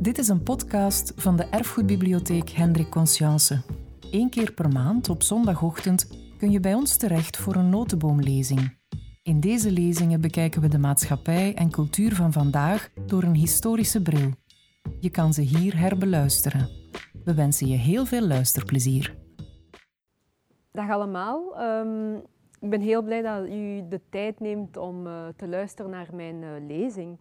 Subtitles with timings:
[0.00, 3.62] Dit is een podcast van de Erfgoedbibliotheek Hendrik Conscience.
[4.10, 8.78] Eén keer per maand op zondagochtend kun je bij ons terecht voor een notenboomlezing.
[9.22, 14.30] In deze lezingen bekijken we de maatschappij en cultuur van vandaag door een historische bril.
[15.00, 16.68] Je kan ze hier herbeluisteren.
[17.24, 19.16] We wensen je heel veel luisterplezier.
[20.72, 21.58] Dag allemaal.
[21.58, 22.14] Ehm,
[22.60, 26.42] ik ben heel blij dat u de tijd neemt om uh, te luisteren naar mijn
[26.42, 27.18] uh, lezing.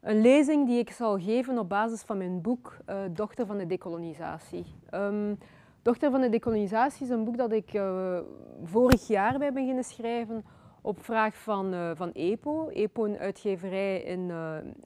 [0.00, 3.66] Een lezing die ik zal geven op basis van mijn boek uh, Dochter van de
[3.66, 4.64] Decolonisatie.
[4.94, 5.38] Um,
[5.82, 7.80] Dochter van de Decolonisatie is een boek dat ik
[8.64, 10.44] vorig jaar ben beginnen schrijven
[10.80, 12.68] op vraag van, van EPO.
[12.68, 14.30] EPO, een uitgeverij in,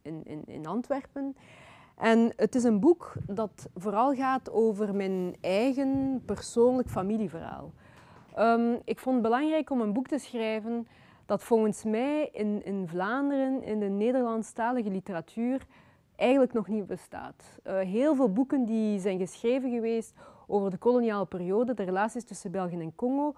[0.03, 1.37] in, in, in Antwerpen.
[1.97, 7.73] En het is een boek dat vooral gaat over mijn eigen persoonlijk familieverhaal.
[8.39, 10.87] Um, ik vond het belangrijk om een boek te schrijven
[11.33, 15.67] dat volgens mij in, in Vlaanderen, in de Nederlandstalige literatuur,
[16.17, 17.59] eigenlijk nog niet bestaat.
[17.67, 20.15] Uh, heel veel boeken die zijn geschreven geweest
[20.47, 23.35] over de koloniale periode, de relaties tussen België en Congo,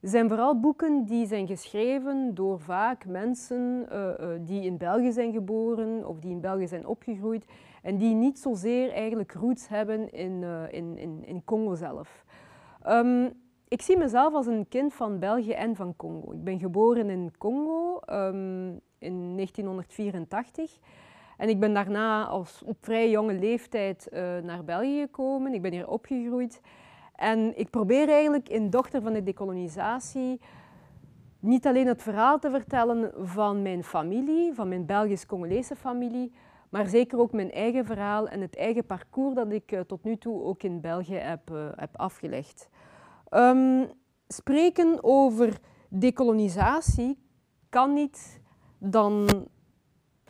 [0.00, 5.32] zijn vooral boeken die zijn geschreven door vaak mensen uh, uh, die in België zijn
[5.32, 7.44] geboren of die in België zijn opgegroeid
[7.82, 12.24] en die niet zozeer eigenlijk roots hebben in, in, in, in Congo zelf.
[12.86, 13.43] Um,
[13.74, 16.32] ik zie mezelf als een kind van België en van Congo.
[16.32, 20.78] Ik ben geboren in Congo um, in 1984.
[21.36, 25.54] En ik ben daarna als op vrij jonge leeftijd uh, naar België gekomen.
[25.54, 26.60] Ik ben hier opgegroeid.
[27.14, 30.40] En ik probeer eigenlijk in Dochter van de Decolonisatie
[31.40, 36.32] niet alleen het verhaal te vertellen van mijn familie, van mijn Belgisch-Congolese familie,
[36.68, 40.16] maar zeker ook mijn eigen verhaal en het eigen parcours dat ik uh, tot nu
[40.16, 42.68] toe ook in België heb, uh, heb afgelegd.
[43.36, 43.90] Um,
[44.28, 47.18] spreken over dekolonisatie
[47.68, 48.40] kan niet
[48.78, 49.28] dan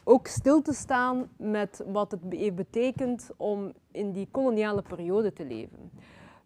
[0.04, 5.90] ook stil te staan met wat het betekent om in die koloniale periode te leven.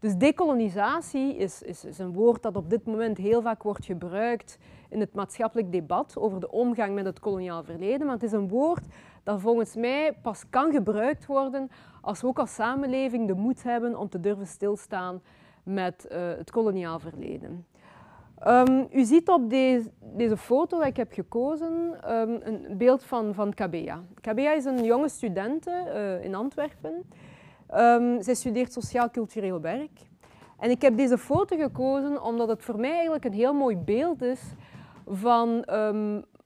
[0.00, 4.58] Dus dekolonisatie is, is, is, een woord dat op dit moment heel vaak wordt gebruikt
[4.88, 8.06] in het maatschappelijk debat over de omgang met het koloniaal verleden.
[8.06, 8.86] Maar het is een woord
[9.22, 11.70] dat volgens mij pas kan gebruikt worden
[12.00, 15.20] als we ook als samenleving de moed hebben om te durven stilstaan
[15.68, 17.66] met uh, het koloniaal verleden.
[18.46, 23.34] Um, u ziet op deze, deze foto dat ik heb gekozen um, een beeld van,
[23.34, 24.02] van Kabea.
[24.20, 26.92] Kabea is een jonge studente uh, in Antwerpen.
[27.74, 30.06] Um, zij studeert sociaal-cultureel werk.
[30.58, 34.22] En ik heb deze foto gekozen omdat het voor mij eigenlijk een heel mooi beeld
[34.22, 34.40] is
[35.06, 35.64] van,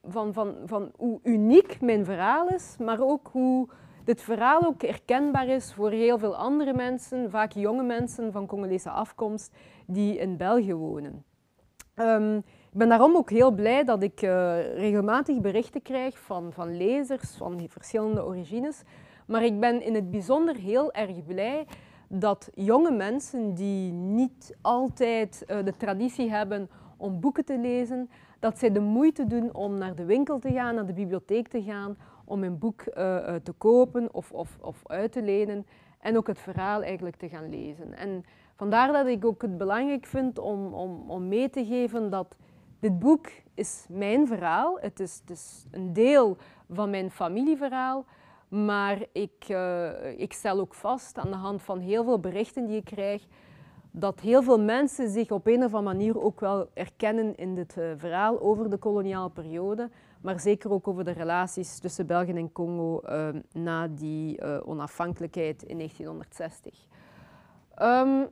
[0.02, 3.68] van, van, van hoe uniek mijn verhaal is, maar ook hoe
[4.04, 8.90] dit verhaal ook herkenbaar is voor heel veel andere mensen, vaak jonge mensen van Congolese
[8.90, 9.54] afkomst,
[9.86, 11.24] die in België wonen.
[11.96, 12.36] Um,
[12.72, 14.30] ik ben daarom ook heel blij dat ik uh,
[14.74, 18.82] regelmatig berichten krijg van, van lezers van verschillende origines.
[19.26, 21.66] Maar ik ben in het bijzonder heel erg blij
[22.08, 28.58] dat jonge mensen die niet altijd uh, de traditie hebben om boeken te lezen, dat
[28.58, 31.96] zij de moeite doen om naar de winkel te gaan, naar de bibliotheek te gaan,
[32.32, 32.94] om een boek uh,
[33.42, 35.66] te kopen of, of, of uit te lenen
[36.00, 37.94] en ook het verhaal eigenlijk te gaan lezen.
[37.94, 38.24] En
[38.56, 42.36] vandaar dat ik ook het belangrijk vind om, om, om mee te geven dat
[42.80, 44.78] dit boek is mijn verhaal.
[44.80, 46.36] Het is, het is een deel
[46.70, 48.04] van mijn familieverhaal.
[48.48, 52.76] Maar ik, uh, ik stel ook vast aan de hand van heel veel berichten die
[52.76, 53.26] ik krijg,
[53.90, 57.72] dat heel veel mensen zich op een of andere manier ook wel erkennen in dit
[57.96, 59.90] verhaal over de koloniale periode
[60.22, 65.62] maar zeker ook over de relaties tussen België en Congo uh, na die uh, onafhankelijkheid
[65.62, 66.74] in 1960.
[66.74, 66.86] Um,
[67.74, 68.26] ehm,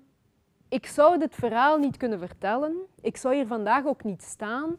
[0.69, 2.77] ik zou dit verhaal niet kunnen vertellen.
[3.01, 4.77] Ik zou hier vandaag ook niet staan,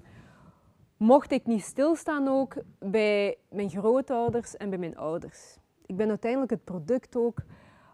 [0.98, 5.58] mocht ik niet stilstaan ook bij mijn grootouders en bij mijn ouders.
[5.86, 7.44] Ik ben uiteindelijk het product ook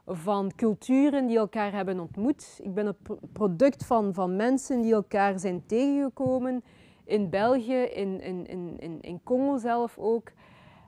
[0.06, 2.60] van culturen die elkaar hebben ontmoet.
[2.62, 2.98] Ik ben het
[3.34, 6.64] product van, van mensen die elkaar zijn tegengekomen
[7.08, 8.48] in België, in, in,
[8.80, 10.32] in, in Congo zelf ook.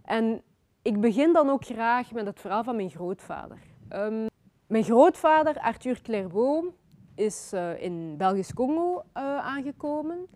[0.03, 0.41] En
[0.81, 3.59] ik begin dan ook graag met het verhaal van mijn grootvader.
[3.93, 4.28] Um,
[4.67, 6.67] mijn grootvader, Arthur Clairvaux,
[7.16, 10.28] is uh, in Belgisch Congo uh, aangekomen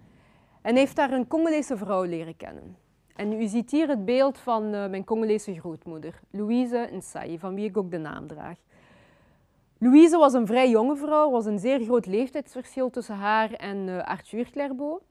[0.62, 2.78] en heeft daar een Congolese vrouw leren kennen.
[3.16, 7.66] En u ziet hier het beeld van uh, mijn Congolese grootmoeder, Louise Nsai, van wie
[7.66, 8.58] ik ook de naam draag.
[9.78, 14.50] Louise was een vrij jonge vrouw, was een zeer groot leeftijdsverschil tussen haar en Arthur
[14.52, 15.04] Clairvaux.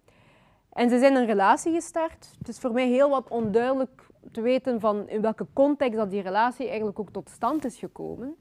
[0.73, 2.35] En ze zijn een relatie gestart.
[2.39, 6.23] Het is voor mij heel wat onduidelijk te weten van in welke context dat die
[6.23, 8.37] relatie eigenlijk ook tot stand is gekomen.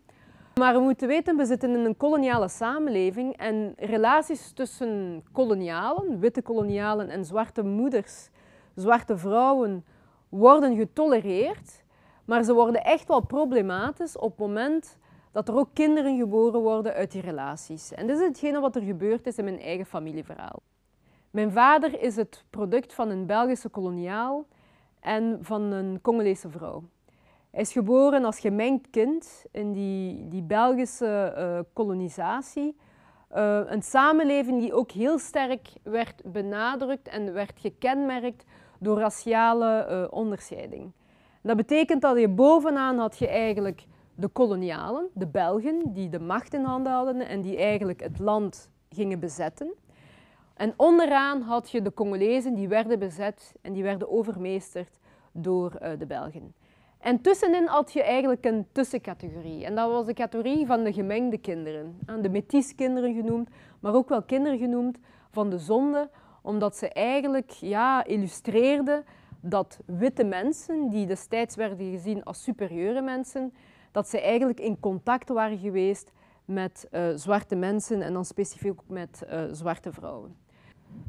[0.55, 6.41] Maar we moeten weten, we zitten in een koloniale samenleving en relaties tussen kolonialen, witte
[6.41, 8.29] kolonialen en zwarte moeders,
[8.75, 9.85] zwarte vrouwen,
[10.29, 11.83] worden getolereerd.
[12.25, 14.97] Maar ze worden echt wel problematisch op het moment
[15.31, 17.93] dat er ook kinderen geboren worden uit die relaties.
[17.93, 20.61] En dit is hetgene wat er gebeurd is in mijn eigen familieverhaal.
[21.31, 24.45] Mijn vader is het product van een Belgische koloniaal
[24.99, 26.83] en van een Congolese vrouw.
[27.51, 32.77] Hij is geboren als gemengd kind in die, die Belgische uh, kolonisatie.
[33.35, 38.43] Uh, een samenleving die ook heel sterk werd benadrukt en werd gekenmerkt
[38.79, 40.91] door raciale uh, onderscheiding.
[41.41, 43.85] Dat betekent dat je bovenaan had je eigenlijk
[44.15, 48.69] de kolonialen, de Belgen, die de macht in handen hadden en die eigenlijk het land
[48.89, 49.73] gingen bezetten.
[50.61, 54.99] En onderaan had je de Congolezen die werden bezet en die werden overmeesterd
[55.31, 56.53] door uh, de Belgen.
[56.99, 59.65] En tussenin had je eigenlijk een tussencategorie.
[59.65, 61.99] En dat was de categorie van de gemengde kinderen.
[62.21, 63.49] De metiskinderen genoemd,
[63.79, 64.97] maar ook wel kinderen genoemd
[65.29, 66.09] van de zonde,
[66.41, 69.03] omdat ze eigenlijk ja, illustreerden
[69.39, 73.53] dat witte mensen, die destijds werden gezien als superieure mensen,
[73.91, 76.11] dat ze eigenlijk in contact waren geweest
[76.45, 80.40] met uh, zwarte mensen en dan specifiek ook met uh, zwarte vrouwen.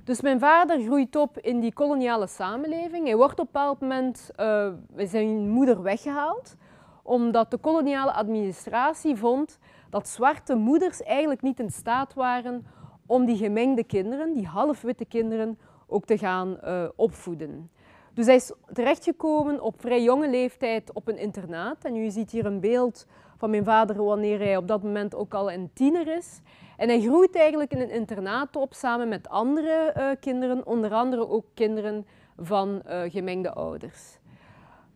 [0.04, 3.06] Dus mijn vader groeit op in die koloniale samenleving.
[3.06, 6.56] Hij wordt op een bepaald moment uh, zijn moeder weggehaald,
[7.02, 9.58] omdat de koloniale administratie vond
[9.90, 12.66] dat zwarte moeders eigenlijk niet in staat waren
[13.06, 17.70] om die gemengde kinderen, die halfwitte kinderen, ook te gaan uh, opvoeden.
[18.14, 21.84] Dus hij is terechtgekomen op vrij jonge leeftijd op een internaat.
[21.84, 23.06] En u ziet hier een beeld
[23.36, 26.40] van mijn vader wanneer hij op dat moment ook al een tiener is.
[26.82, 31.28] En hij groeit eigenlijk in een internaat op samen met andere uh, kinderen, onder andere
[31.28, 32.06] ook kinderen
[32.36, 34.18] van uh, gemengde ouders.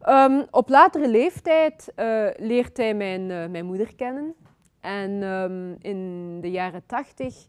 [0.08, 4.34] Um, op latere leeftijd uh, leert hij mijn, mijn moeder kennen.
[4.80, 7.46] En um, in de jaren tachtig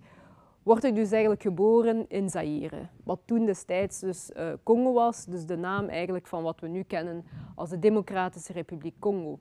[0.64, 2.88] wordt hij dus eigenlijk geboren in Zaire.
[3.04, 4.32] Wat toen destijds dus
[4.64, 7.26] Congo was, dus de naam eigenlijk van wat we nu kennen
[7.56, 9.40] als de Democratische Republiek Congo.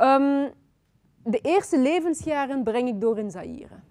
[0.00, 0.50] Um,
[1.24, 3.86] de eerste levensjaren breng ik door in Zaire.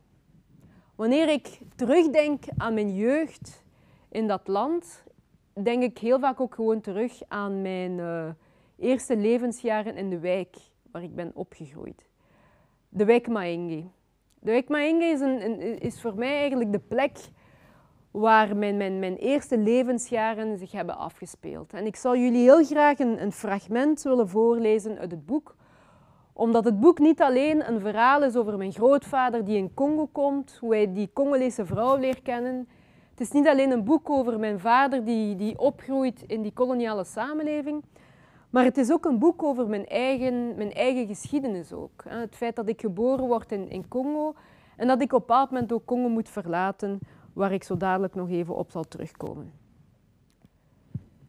[0.97, 3.63] Wanneer ik terugdenk aan mijn jeugd
[4.09, 5.03] in dat land,
[5.63, 8.29] denk ik heel vaak ook gewoon terug aan mijn uh,
[8.77, 10.55] eerste levensjaren in de wijk
[10.91, 12.09] waar ik ben opgegroeid.
[12.89, 13.83] De wijk Maenge.
[14.39, 15.21] De wijk Maenge is,
[15.79, 17.17] is voor mij eigenlijk de plek
[18.11, 21.73] waar mijn, mijn, mijn eerste levensjaren zich hebben afgespeeld.
[21.73, 25.55] En ik zal jullie heel graag een fragment willen voorlezen uit het boek
[26.37, 30.57] omdat het boek niet alleen een verhaal is over mijn grootvader die in Congo komt,
[30.59, 32.67] hoe hij die Congolese vrouw leert kennen.
[33.09, 37.03] Het is niet alleen een boek over mijn vader die, die opgroeit in die koloniale
[37.03, 37.83] samenleving,
[38.49, 42.03] maar het is ook een boek over mijn eigen, mijn eigen geschiedenis ook.
[42.07, 44.33] Het feit dat ik geboren word in, in Congo
[44.75, 46.99] en dat ik op een bepaald moment ook Congo moet verlaten,
[47.33, 49.53] waar ik zo dadelijk nog even op zal terugkomen.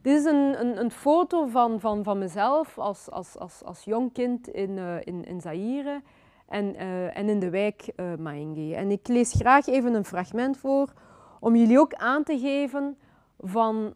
[0.02, 4.12] Dit is een, een, een foto van, van, van mezelf als, als, als, als jong
[4.12, 6.02] kind in, uh, in, in Zaire
[6.48, 8.74] en, uh, en in de wijk uh, Maenge.
[8.74, 10.92] En ik lees graag even een fragment voor
[11.40, 12.98] om jullie ook aan te geven
[13.38, 13.94] van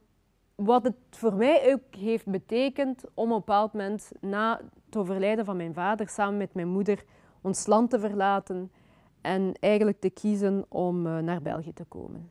[0.54, 5.44] wat het voor mij ook heeft betekend om op een bepaald moment na het overlijden
[5.44, 7.05] van mijn vader samen met mijn moeder
[7.40, 8.72] ons land te verlaten
[9.20, 12.31] en eigenlijk te kiezen om naar België te komen.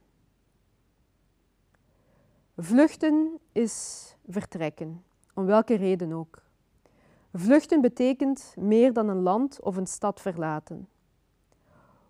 [2.64, 5.04] Vluchten is vertrekken,
[5.34, 6.42] om welke reden ook.
[7.34, 10.88] Vluchten betekent meer dan een land of een stad verlaten.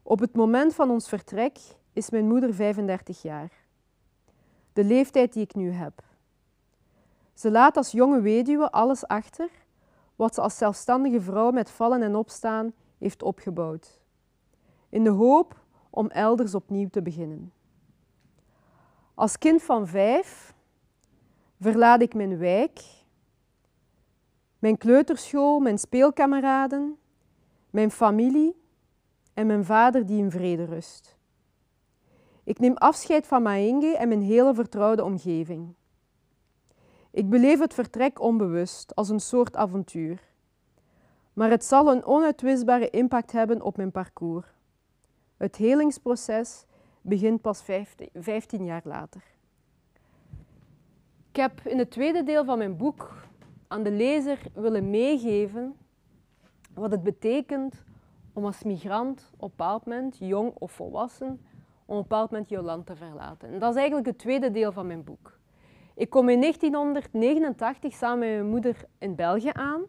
[0.03, 1.57] Op het moment van ons vertrek
[1.93, 3.51] is mijn moeder 35 jaar.
[4.73, 6.03] De leeftijd die ik nu heb.
[7.33, 9.49] Ze laat als jonge weduwe alles achter
[10.15, 13.99] wat ze als zelfstandige vrouw met vallen en opstaan heeft opgebouwd.
[14.89, 17.51] In de hoop om elders opnieuw te beginnen.
[19.21, 20.53] Als kind van vijf
[21.59, 22.81] verlaat ik mijn wijk,
[24.59, 26.97] mijn kleuterschool, mijn speelkameraden,
[27.69, 28.55] mijn familie
[29.33, 31.17] en mijn vader die in vrede rust.
[32.43, 35.73] Ik neem afscheid van Maenge en mijn hele vertrouwde omgeving.
[37.11, 40.21] Ik beleef het vertrek onbewust, als een soort avontuur.
[41.33, 44.47] Maar het zal een onuitwisbare impact hebben op mijn parcours.
[45.37, 46.65] Het helingsproces
[47.01, 47.63] begint pas
[48.13, 49.21] 15 jaar later.
[51.29, 53.13] Ik heb in het tweede deel van mijn boek
[53.67, 55.75] aan de lezer willen meegeven
[56.73, 57.83] wat het betekent
[58.33, 61.41] om als migrant op een bepaald moment, jong of volwassen,
[61.85, 63.53] om een bepaald moment je land te verlaten.
[63.53, 65.39] En dat is eigenlijk het tweede deel van mijn boek.
[65.93, 69.81] Ik kom in 1989 samen met mijn moeder in België aan.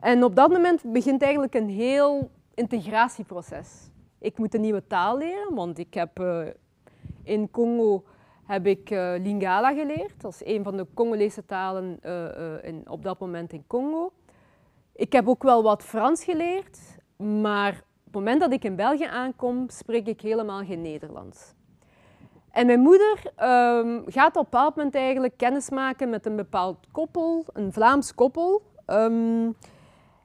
[0.00, 3.90] En op dat moment begint eigenlijk een heel integratieproces.
[4.24, 6.46] Ik moet een nieuwe taal leren, want ik heb uh,
[7.22, 8.04] in Congo
[8.44, 10.20] heb ik uh, Lingala geleerd.
[10.20, 12.00] Dat is een van de Congolese talen
[12.62, 14.12] in, op dat moment in Congo.
[14.92, 16.78] Ik heb ook wel wat Frans geleerd,
[17.16, 21.54] maar op het moment dat ik in België aankom, spreek ik helemaal geen Nederlands.
[22.50, 27.44] En mijn moeder um, gaat op een bepaald moment eigenlijk kennismaken met een bepaald koppel,
[27.52, 28.62] een Vlaams koppel.
[28.86, 29.56] Um,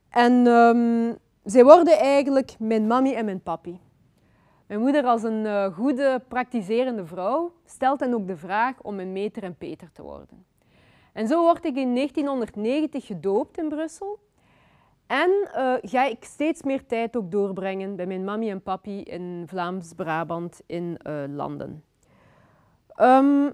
[0.09, 3.79] en um, zij worden eigenlijk mijn mami en mijn papi.
[4.69, 9.11] Mijn moeder als een uh, goede, praktiserende vrouw stelt hen ook de vraag om mijn
[9.11, 10.45] meter en Peter te worden.
[11.13, 14.19] En zo word ik in 1990 gedoopt in Brussel.
[15.07, 19.43] En uh, ga ik steeds meer tijd ook doorbrengen bij mijn mami en papi in
[19.47, 21.83] Vlaams-Brabant in uh, Landen.
[23.01, 23.51] Um,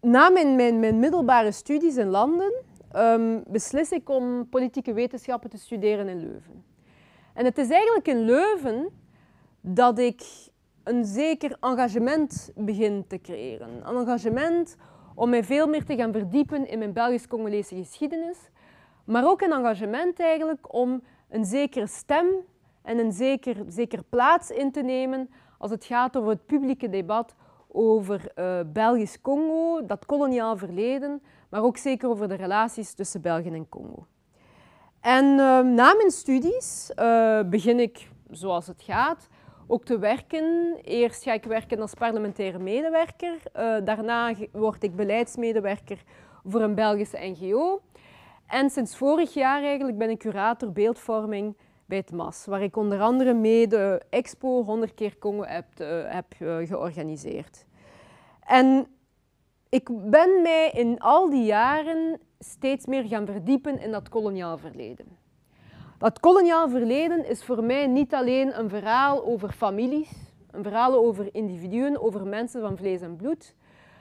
[0.00, 2.52] na mijn, mijn, middelbare studies in Landen
[2.96, 6.64] um, beslis ik om politieke wetenschappen te studeren in Leuven.
[7.34, 9.04] En het is eigenlijk in Leuven
[9.68, 10.22] dat ik
[10.84, 13.68] een zeker engagement begin te creëren.
[13.68, 14.76] Een engagement
[15.14, 18.38] om mij veel meer te gaan verdiepen in mijn Belgisch-Congolese geschiedenis,
[19.04, 22.26] maar ook een engagement eigenlijk om een zekere stem
[22.82, 27.34] en een zeker, zeker plaats in te nemen als het gaat over het publieke debat
[27.68, 33.68] over uh, Belgisch-Congo, dat koloniaal verleden, maar ook zeker over de relaties tussen België en
[33.68, 34.06] Congo.
[35.00, 39.28] En uh, na mijn studies uh, begin ik, zoals het gaat,
[39.66, 40.76] ook te werken.
[40.82, 43.36] Eerst ga ik werken als parlementaire medewerker.
[43.84, 46.02] daarna word ik beleidsmedewerker
[46.44, 47.80] voor een Belgische NGO.
[48.46, 51.56] En sinds vorig jaar eigenlijk ben ik curator beeldvorming
[51.86, 55.66] bij het MAS, waar ik onder andere mee de Expo 100 keer Congo heb,
[56.06, 56.26] heb
[56.66, 57.66] georganiseerd.
[58.40, 58.86] En
[59.68, 65.06] ik ben mij in al die jaren steeds meer gaan verdiepen in dat koloniaal verleden.
[65.98, 70.10] Dat koloniaal verleden is voor mij niet alleen een verhaal over families,
[70.50, 73.54] een verhaal over individuen, over mensen van vlees en bloed.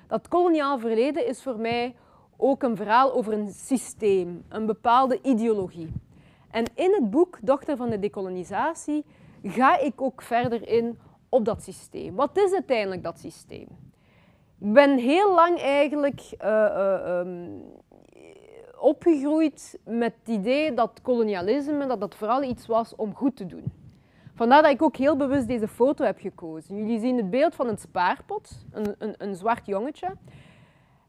[0.07, 1.95] Dat koloniaal verleden is voor mij
[2.37, 5.91] ook een verhaal over een systeem, een bepaalde ideologie.
[6.51, 9.05] En in het boek Dochter van de Dekolonisatie
[9.43, 10.99] ga ik ook verder in
[11.29, 12.15] op dat systeem.
[12.15, 13.67] Wat is uiteindelijk dat systeem?
[14.59, 17.63] Ik ben heel lang eigenlijk uh, uh, um,
[18.85, 23.63] opgegroeid met het idee dat kolonialisme dat dat vooral iets was om goed te doen.
[24.35, 26.77] Vandaar dat ik ook heel bewust deze foto heb gekozen.
[26.77, 30.07] Jullie zien het beeld van een spaarpot, een, een, een zwart jongetje.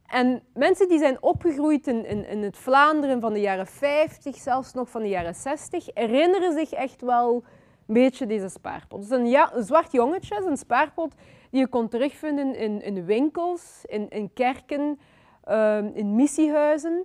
[0.07, 4.73] En mensen die zijn opgegroeid in, in, in, het Vlaanderen van de jaren 50, zelfs
[4.73, 7.45] nog van de jaren 60, herinneren zich echt wel
[7.87, 9.01] een beetje deze spaarpot.
[9.01, 11.15] Dus een, ja, een zwart jongetje, een spaarpot
[11.51, 14.99] die je kon terugvinden in, in winkels, in, kerken,
[15.49, 17.05] uh, in missiehuizen.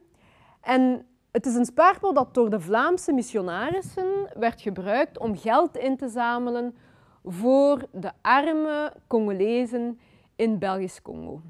[0.62, 5.98] En het is een spaarpot dat door de Vlaamse missionarissen werd gebruikt om geld in
[5.98, 6.76] te zamelen
[7.24, 10.00] voor de arme Congolezen
[10.36, 11.42] in Belgisch-Congo.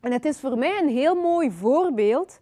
[0.00, 2.40] En het is voor mij een heel mooi voorbeeld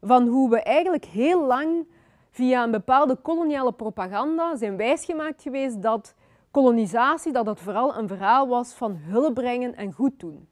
[0.00, 1.86] van hoe we eigenlijk heel lang
[2.30, 6.14] via een bepaalde koloniale propaganda zijn wijsgemaakt geweest dat
[6.50, 10.48] kolonisatie, dat dat vooral een verhaal was van hulp brengen en goed doen.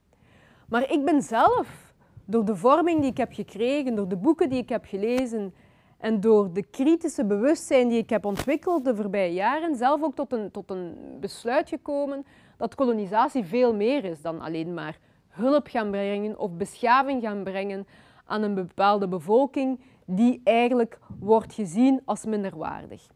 [0.68, 1.85] Maar ik ben zelf,
[2.26, 5.54] door de vorming die ik heb gekregen, door de boeken die ik heb gelezen
[5.99, 10.33] en door de kritische bewustzijn die ik heb ontwikkeld de voorbije jaren, zelf ook tot
[10.33, 15.90] een, tot een besluit gekomen dat kolonisatie veel meer is dan alleen maar hulp gaan
[15.90, 17.87] brengen of beschaving gaan brengen
[18.25, 23.06] aan een bepaalde bevolking die eigenlijk wordt gezien als minderwaardig.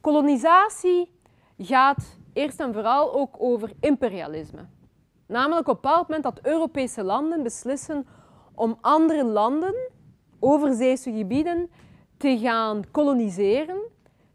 [0.00, 1.10] Kolonisatie
[1.58, 4.66] gaat eerst en vooral ook over imperialisme.
[5.26, 8.06] Namelijk op bepaald moment dat Europese landen beslissen
[8.58, 9.74] om andere landen,
[10.38, 11.70] overzeese gebieden,
[12.16, 13.78] te gaan koloniseren,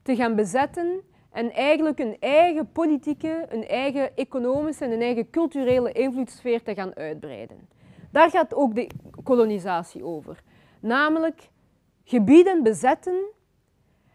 [0.01, 1.01] te gaan bezetten
[1.32, 6.96] en eigenlijk een eigen politieke, een eigen economische en een eigen culturele invloedssfeer te gaan
[6.96, 7.68] uitbreiden.
[8.12, 8.89] Daar gaat ook de
[9.24, 10.44] kolonisatie over.
[10.80, 11.50] Namelijk
[12.03, 13.24] gebieden bezetten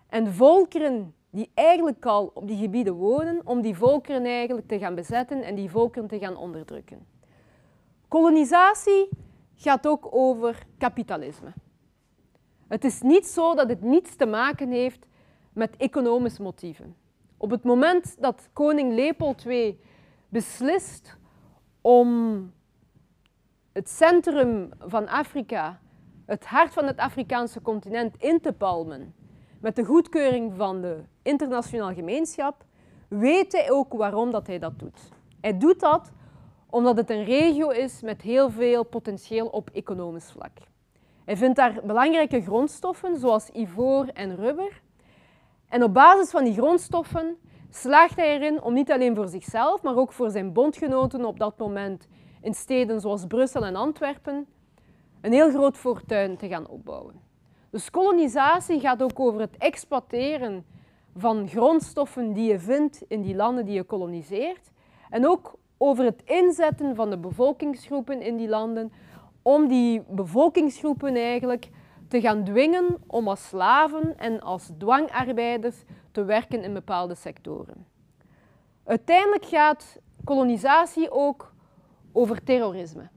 [0.09, 4.95] en volkeren die eigenlijk al op die gebieden wonen, om die volkeren eigenlijk te gaan
[4.95, 7.07] bezetten en die volkeren te gaan onderdrukken.
[8.09, 9.09] Kolonisatie
[9.59, 11.53] gaat ook over kapitalisme.
[12.69, 15.07] Het is niet zo dat het niets te maken heeft
[15.53, 16.97] met economische motieven.
[17.37, 19.81] Op het moment dat koning Leopold II
[20.29, 21.17] beslist
[21.81, 22.53] om
[23.73, 25.81] het centrum van Afrika,
[26.27, 29.15] het hart van het Afrikaanse continent, in te palmen
[29.61, 32.65] met de goedkeuring van de internationale gemeenschap,
[33.09, 35.09] weet hij ook waarom dat hij dat doet.
[35.41, 36.11] Hij doet dat
[36.71, 40.53] omdat het een regio is met heel veel potentieel op economisch vlak.
[41.25, 44.83] Hij vindt daar belangrijke grondstoffen zoals ivoor en rubber.
[45.69, 47.37] En op basis van die grondstoffen
[47.71, 51.59] slaagt hij erin om niet alleen voor zichzelf, maar ook voor zijn bondgenoten op dat
[51.59, 52.09] moment
[52.41, 54.47] in steden zoals Brussel en Antwerpen
[55.21, 57.21] een heel groot fortuin te gaan opbouwen.
[57.71, 60.67] Dus kolonisatie gaat ook over het exploiteren
[61.17, 64.71] van grondstoffen die je vindt in die landen die je koloniseert.
[65.11, 68.92] En ook over het inzetten van de bevolkingsgroepen in die landen
[69.42, 71.68] om die bevolkingsgroepen eigenlijk
[72.08, 75.76] te gaan dwingen om als slaven en als dwangarbeiders
[76.12, 77.87] te werken in bepaalde sectoren.
[78.85, 81.52] Uiteindelijk gaat kolonisatie ook
[82.12, 83.08] over terrorisme.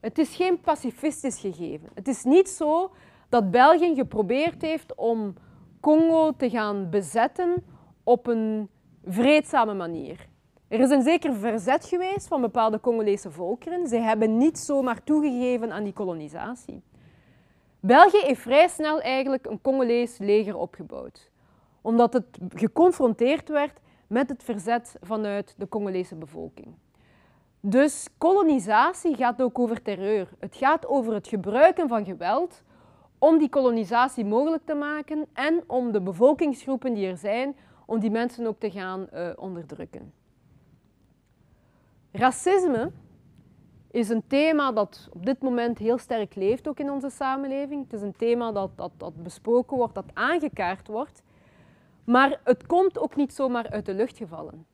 [0.00, 1.88] Het is geen pacifistisch gegeven.
[1.94, 2.92] Het is niet zo
[3.28, 5.34] dat België geprobeerd heeft om
[5.80, 7.64] Congo te gaan bezetten
[8.04, 8.68] op een
[9.04, 10.28] vreedzame manier.
[10.72, 13.88] Er is een zeker verzet geweest van bepaalde Congolese volkeren.
[13.88, 16.82] Zij hebben niet zomaar toegegeven aan die kolonisatie.
[17.80, 21.30] België heeft vrij snel eigenlijk een Congolees leger opgebouwd,
[21.80, 22.24] omdat het
[22.54, 26.74] geconfronteerd werd met het verzet vanuit de Congolese bevolking.
[27.60, 30.28] Dus kolonisatie gaat ook over terreur.
[30.38, 32.62] Het gaat over het gebruiken van geweld
[33.18, 38.10] om die kolonisatie mogelijk te maken en om de bevolkingsgroepen die er zijn, om die
[38.10, 40.20] mensen ook te gaan uh, onderdrukken.
[42.12, 42.90] Racisme
[43.90, 47.82] is een thema dat op dit moment heel sterk leeft ook in onze samenleving.
[47.82, 51.22] Het is een thema dat, dat, dat besproken wordt, dat aangekaart wordt.
[52.04, 54.66] Maar het komt ook niet zomaar uit de lucht gevallen.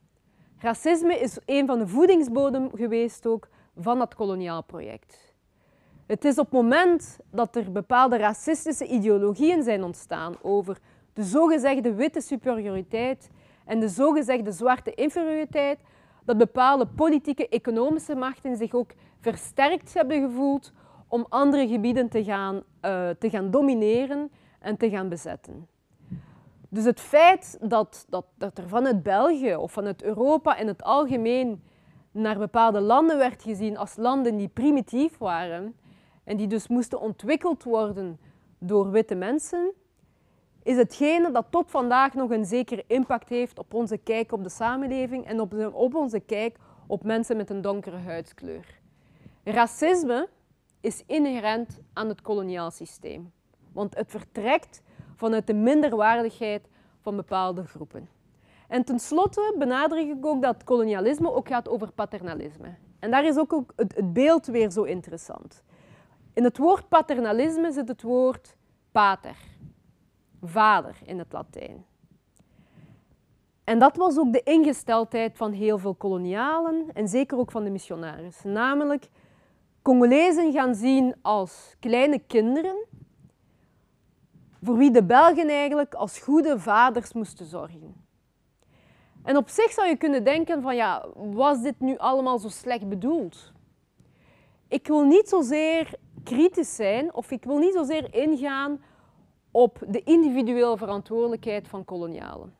[0.58, 5.34] Racisme is een van de voedingsbodem geweest ook van dat koloniaal project.
[6.06, 10.78] Het is op het moment dat er bepaalde racistische ideologieën zijn ontstaan over
[11.12, 13.30] de zogezegde witte superioriteit
[13.64, 15.78] en de zogezegde zwarte inferioriteit,
[16.28, 20.72] dat bepaalde politieke, economische machten zich ook versterkt hebben gevoeld
[21.06, 22.60] om andere gebieden te gaan, uh,
[23.18, 25.68] te gaan domineren en te gaan bezetten.
[26.68, 31.62] Dus het feit dat, dat, dat er vanuit België of vanuit Europa in het algemeen
[32.10, 35.74] naar bepaalde landen werd gezien als landen die primitief waren
[36.24, 38.20] en die dus moesten ontwikkeld worden
[38.58, 39.72] door witte mensen,
[40.68, 44.48] is hetgene dat tot vandaag nog een zekere impact heeft op onze kijk op de
[44.48, 48.80] samenleving en op, op onze kijk op mensen met een donkere huidskleur.
[49.44, 50.28] Racisme
[50.80, 53.32] is inherent aan het koloniaal systeem,
[53.72, 54.82] want het vertrekt
[55.14, 56.68] vanuit de minderwaardigheid
[57.00, 58.08] van bepaalde groepen.
[58.68, 62.74] En tenslotte benadruk ik ook dat kolonialisme ook gaat over paternalisme.
[62.98, 65.62] En daar is ook het beeld weer zo interessant.
[66.34, 68.56] In het woord paternalisme zit het woord
[68.92, 69.36] pater,
[70.42, 71.84] vader in het Latijn.
[73.64, 77.70] En dat was ook de ingesteldheid van heel veel kolonialen en zeker ook van de
[77.70, 78.52] missionarissen.
[78.52, 79.08] Namelijk,
[79.82, 82.86] Congolezen gaan zien als kleine kinderen
[84.62, 88.06] voor wie de Belgen eigenlijk als goede vaders moesten zorgen.
[89.22, 92.88] En op zich zou je kunnen denken van ja, was dit nu allemaal zo slecht
[92.88, 93.52] bedoeld?
[94.68, 98.82] Ik wil niet zozeer kritisch zijn of ik wil niet zozeer ingaan
[99.50, 102.56] op de individuele verantwoordelijkheid van kolonialen.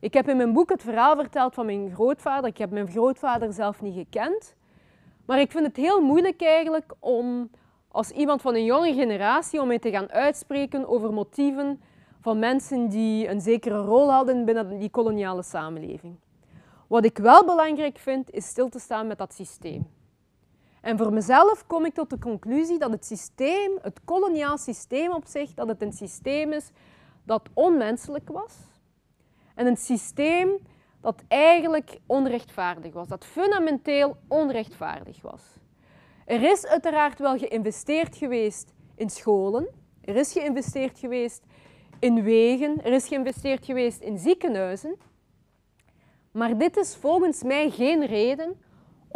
[0.00, 2.50] Ik heb in mijn boek het verhaal verteld van mijn grootvader.
[2.50, 4.54] Ik heb mijn grootvader zelf niet gekend.
[5.24, 7.50] Maar ik vind het heel moeilijk eigenlijk om
[7.88, 11.80] als iemand van een jonge generatie om mij te gaan uitspreken over motieven
[12.20, 16.16] van mensen die een zekere rol hadden binnen die koloniale samenleving.
[16.86, 19.86] Wat ik wel belangrijk vind, is stil te staan met dat systeem.
[20.86, 25.26] En voor mezelf kom ik tot de conclusie dat het systeem, het koloniaal systeem op
[25.26, 26.70] zich, dat het een systeem is
[27.24, 28.54] dat onmenselijk was.
[29.54, 30.58] En een systeem
[31.00, 35.42] dat eigenlijk onrechtvaardig was, dat fundamenteel onrechtvaardig was.
[36.24, 39.68] Er is uiteraard wel geïnvesteerd geweest in scholen,
[40.00, 41.42] er is geïnvesteerd geweest
[41.98, 44.96] in wegen, er is geïnvesteerd geweest in ziekenhuizen.
[46.30, 48.64] Maar dit is volgens mij geen reden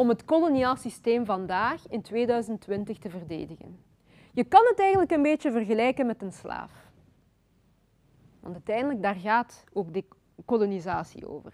[0.01, 3.79] om het koloniaal systeem vandaag in 2020 te verdedigen.
[4.33, 6.73] Je kan het eigenlijk een beetje vergelijken met een slaaf.
[8.41, 10.09] Want uiteindelijk daar gaat ook die
[10.45, 11.53] kolonisatie over.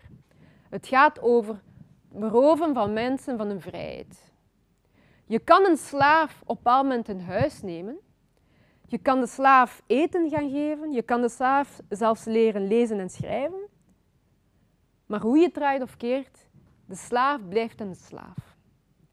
[0.68, 1.62] Het gaat over
[2.08, 4.32] beroven van mensen van hun vrijheid.
[5.24, 7.98] Je kan een slaaf op een moment huis nemen.
[8.86, 10.92] Je kan de slaaf eten gaan geven.
[10.92, 13.68] Je kan de slaaf zelfs leren lezen en schrijven.
[15.06, 16.45] Maar hoe je draait of keert,
[16.86, 18.56] de slaaf blijft een slaaf.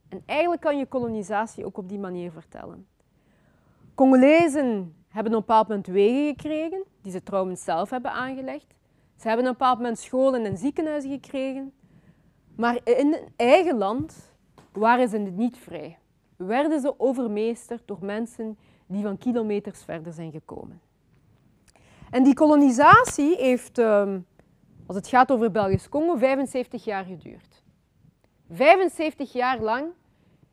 [0.09, 2.87] En eigenlijk kan je kolonisatie ook op die manier vertellen.
[3.95, 8.75] Congolezen hebben op een bepaald moment wegen gekregen, die ze trouwens zelf hebben aangelegd.
[9.15, 11.73] Ze hebben op een bepaald moment scholen en ziekenhuizen gekregen.
[12.55, 14.35] Maar in hun eigen land
[14.71, 15.97] waren ze niet vrij.
[16.35, 18.57] Werden ze overmeesterd door mensen
[18.87, 20.81] die van kilometers verder zijn gekomen.
[22.09, 24.19] En die kolonisatie heeft, ehm,
[24.85, 27.62] als het gaat over Belgisch Congo, 75 jaar geduurd.
[28.53, 29.85] 75 jaar lang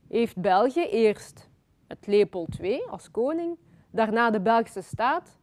[0.08, 1.48] heeft België eerst
[1.86, 3.56] het Leopold II als koning,
[3.90, 5.38] daarna de Belgische staat,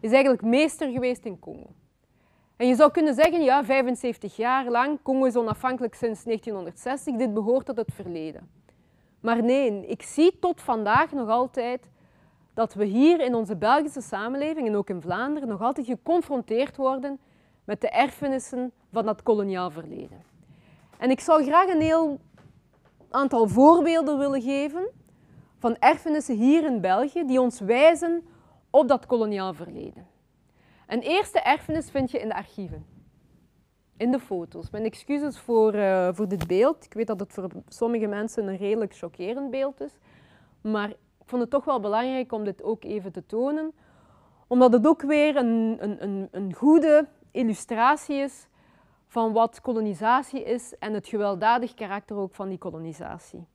[0.00, 1.70] is eigenlijk meester geweest in Congo.
[2.56, 7.34] En je zou kunnen zeggen, ja, 75 jaar lang, Congo is onafhankelijk sinds 1960, dit
[7.34, 8.50] behoort tot het verleden.
[9.20, 11.90] Maar nee, ik zie tot vandaag nog altijd
[12.54, 17.20] dat we hier in onze Belgische samenleving en ook in Vlaanderen nog altijd geconfronteerd worden
[17.64, 20.31] met de erfenissen van dat koloniaal verleden.
[21.02, 22.20] En ik zou graag een heel
[23.10, 24.88] aantal voorbeelden willen geven
[25.58, 28.26] van erfenissen hier in België die ons wijzen
[28.70, 30.06] op dat koloniaal verleden.
[30.86, 32.86] Een eerste erfenis vind je in de archieven,
[33.96, 34.70] in de foto's.
[34.70, 36.84] Mijn excuses voor, uh, voor dit beeld.
[36.84, 39.92] Ik weet dat het voor sommige mensen een redelijk chockerend beeld is,
[40.60, 43.72] maar ik vond het toch wel belangrijk om dit ook even te tonen,
[44.46, 48.46] omdat het ook weer een, een, een, een goede illustratie is
[49.12, 53.46] van wat kolonisatie is en het gewelddadig karakter ook van die kolonisatie.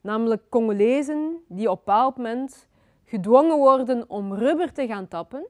[0.00, 2.68] Namelijk Congolezen die op een bepaald moment
[3.04, 5.46] gedwongen worden om rubber te gaan tappen.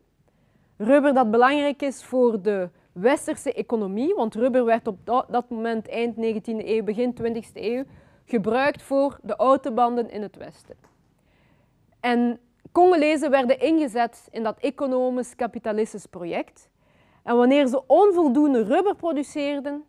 [0.77, 4.98] Rubber dat belangrijk is voor de westerse economie, want rubber werd op
[5.29, 7.85] dat moment, eind 19e eeuw, begin 20e eeuw,
[8.24, 10.77] gebruikt voor de autobanden in het westen.
[12.01, 12.40] En
[12.72, 16.70] Congolezen werden ingezet in dat economisch-kapitalistisch project.
[17.28, 19.84] En wanneer ze onvoldoende rubber produceerden,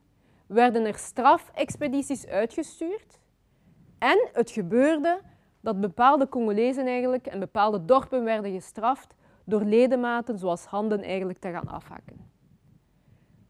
[0.47, 3.19] werden er strafexpedities uitgestuurd.
[3.99, 5.21] En het gebeurde
[5.61, 11.51] dat bepaalde Congolezen eigenlijk en bepaalde dorpen werden gestraft door ledematen zoals handen eigenlijk te
[11.51, 12.31] gaan afhakken.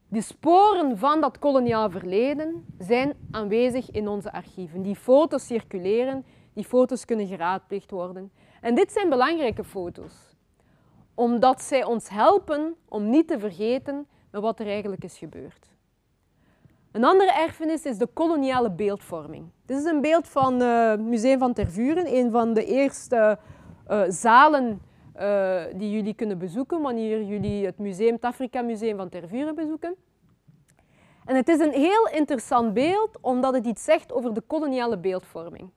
[0.07, 4.81] De sporen van dat koloniaal verleden zijn aanwezig in onze archieven.
[4.81, 8.31] Die foto's circuleren, die foto's kunnen geraadpleegd worden.
[8.61, 10.28] En dit zijn belangrijke foto's,
[11.19, 15.69] omdat zij ons helpen om niet te vergeten met wat er eigenlijk is gebeurd.
[16.91, 19.49] Een andere erfenis is de koloniale beeldvorming.
[19.65, 23.39] Dit is een beeld van het uh, Museum van Tervuren, een van de eerste
[23.89, 24.81] uh, zalen
[25.19, 29.95] uh, die jullie kunnen bezoeken wanneer jullie het museum, het Afrika Museum van Tervuren bezoeken.
[31.25, 35.69] En het is een heel interessant beeld omdat het iets zegt over de koloniale beeldvorming.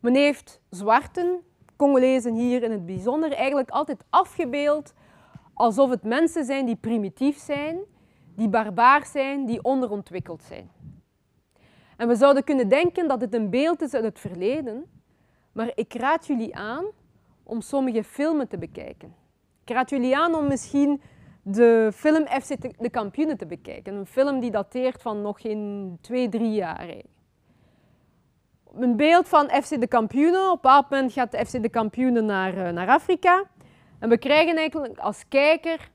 [0.00, 1.40] Men heeft zwarten,
[1.76, 4.94] Congolezen hier in het bijzonder, eigenlijk altijd afgebeeld
[5.54, 7.78] alsof het mensen zijn die primitief zijn,
[8.36, 10.70] die barbaar zijn, die onderontwikkeld zijn.
[11.96, 14.84] En we zouden kunnen denken dat het een beeld is uit het verleden,
[15.52, 16.84] maar ik raad jullie aan
[17.42, 19.14] om sommige filmen te bekijken.
[19.64, 21.00] Ik raad jullie aan om misschien
[21.42, 23.94] de film FC de Kampioenen te bekijken.
[23.94, 26.94] Een film die dateert van nog geen twee, drie jaar.
[28.78, 30.40] Een beeld van FC de Kampioenen.
[30.40, 33.44] Op een bepaald moment gaat de FC de Kampioenen naar, eh, naar Afrika.
[33.98, 35.90] En we krijgen eigenlijk als kijker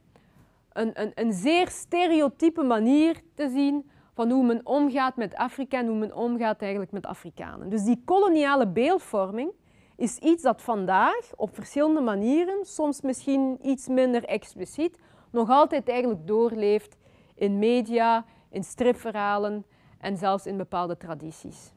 [0.73, 5.87] een, een, een zeer stereotype manier te zien van hoe men omgaat met Afrika en
[5.87, 7.69] hoe men omgaat eigenlijk met Afrikanen.
[7.69, 9.51] Dus die koloniale beeldvorming
[9.95, 14.99] is iets dat vandaag op verschillende manieren, soms misschien iets minder expliciet,
[15.31, 16.97] nog altijd eigenlijk doorleeft
[17.35, 19.65] in media, in stripverhalen
[19.99, 21.71] en zelfs in bepaalde tradities.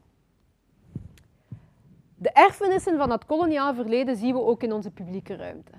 [2.23, 5.71] De erfenissen van het koloniaal verleden zien we ook in onze publieke ruimte.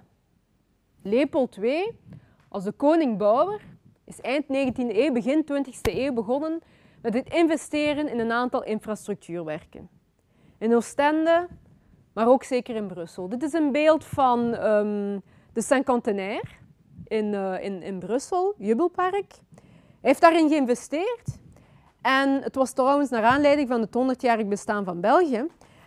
[1.02, 1.92] Leopold II,
[2.48, 3.60] als de koning Bouwer,
[4.04, 6.60] is eind 19e eeuw, begin 20e eeuw begonnen
[7.02, 9.88] met het investeren in een aantal infrastructuurwerken.
[10.58, 11.48] In Oostende,
[12.12, 13.28] maar ook zeker in Brussel.
[13.28, 16.48] Dit is een beeld van um, de Cinquantenaire
[17.04, 19.32] in, uh, in, in Brussel, Jubelpark.
[19.54, 19.62] Hij
[20.00, 21.38] heeft daarin geïnvesteerd.
[22.02, 25.46] En het was trouwens naar aanleiding van het 100-jarig bestaan van België.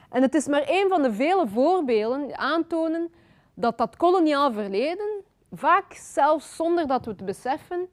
[0.10, 3.12] En het is maar een van de vele voorbeelden die aantonen
[3.54, 7.88] dat dat koloniaal verleden, vaak zelfs zonder dat we het beseffen,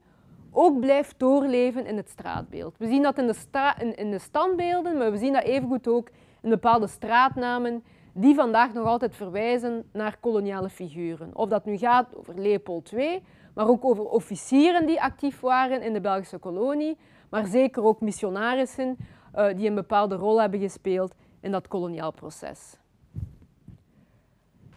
[0.51, 2.77] ook blijft doorleven in het straatbeeld.
[2.77, 6.09] We zien dat in de, in, de standbeelden, maar we zien dat evengoed ook
[6.41, 11.29] in bepaalde straatnamen die vandaag nog altijd verwijzen naar koloniale figuren.
[11.33, 13.23] Of dat nu gaat over Leopold II,
[13.53, 16.97] maar ook over officieren die actief waren in de Belgische kolonie,
[17.29, 18.97] maar zeker ook missionarissen
[19.35, 21.13] uh, die een bepaalde rol hebben gespeeld
[21.45, 22.77] in dat koloniaal proces.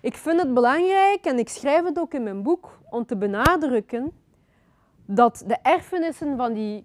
[0.01, 4.13] Ik vind het belangrijk, en ik schrijf het ook in mijn boek, om te benadrukken
[5.05, 6.85] dat de erfenissen van die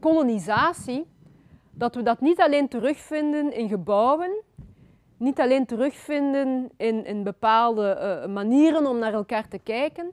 [0.00, 1.06] kolonisatie,
[1.70, 4.42] dat we dat niet alleen terugvinden in gebouwen,
[5.16, 10.10] niet alleen terugvinden in, in bepaalde uh, manieren om naar elkaar te kijken,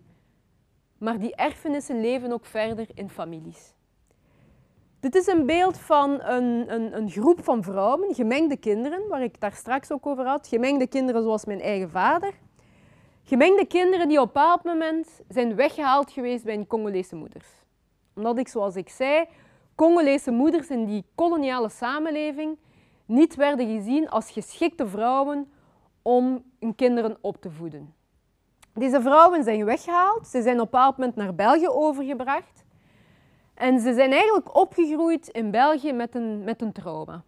[0.98, 3.73] maar die erfenissen leven ook verder in families.
[5.04, 9.32] Dit is een beeld van een, een, een, groep van vrouwen, gemengde kinderen, waar ik
[9.32, 10.48] het daar straks ook over had.
[10.48, 12.34] Gemengde kinderen zoals mijn eigen vader.
[13.24, 17.48] Gemengde kinderen die op een bepaald moment zijn weggehaald geweest bij Congolese moeders.
[18.16, 19.26] Omdat ik, zoals ik zei,
[19.76, 22.58] Congolese moeders in die koloniale samenleving
[23.06, 25.52] niet werden gezien als geschikte vrouwen
[26.02, 27.94] om hun kinderen op te voeden.
[28.74, 32.63] Deze vrouwen zijn weggehaald, ze zijn op een bepaald moment naar België overgebracht
[33.54, 37.24] en ze zijn eigenlijk opgegroeid in België met een, met een trauma.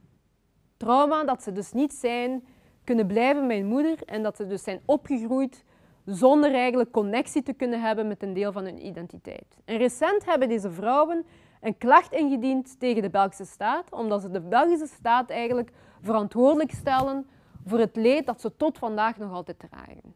[0.78, 2.46] Trauma dat ze dus niet zijn
[2.84, 5.64] kunnen blijven met hun moeder en dat ze dus zijn opgegroeid
[6.06, 9.58] zonder eigenlijk connectie te kunnen hebben met een deel van hun identiteit.
[9.66, 11.26] En recent hebben deze vrouwen
[11.62, 17.28] een klacht ingediend tegen de Belgische staat, omdat ze de Belgische staat eigenlijk verantwoordelijk stellen
[17.66, 20.16] voor het leed dat ze tot vandaag nog altijd dragen.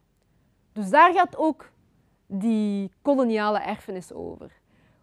[0.74, 1.72] Dus daar gaat ook
[2.26, 4.52] die koloniale erfenis over.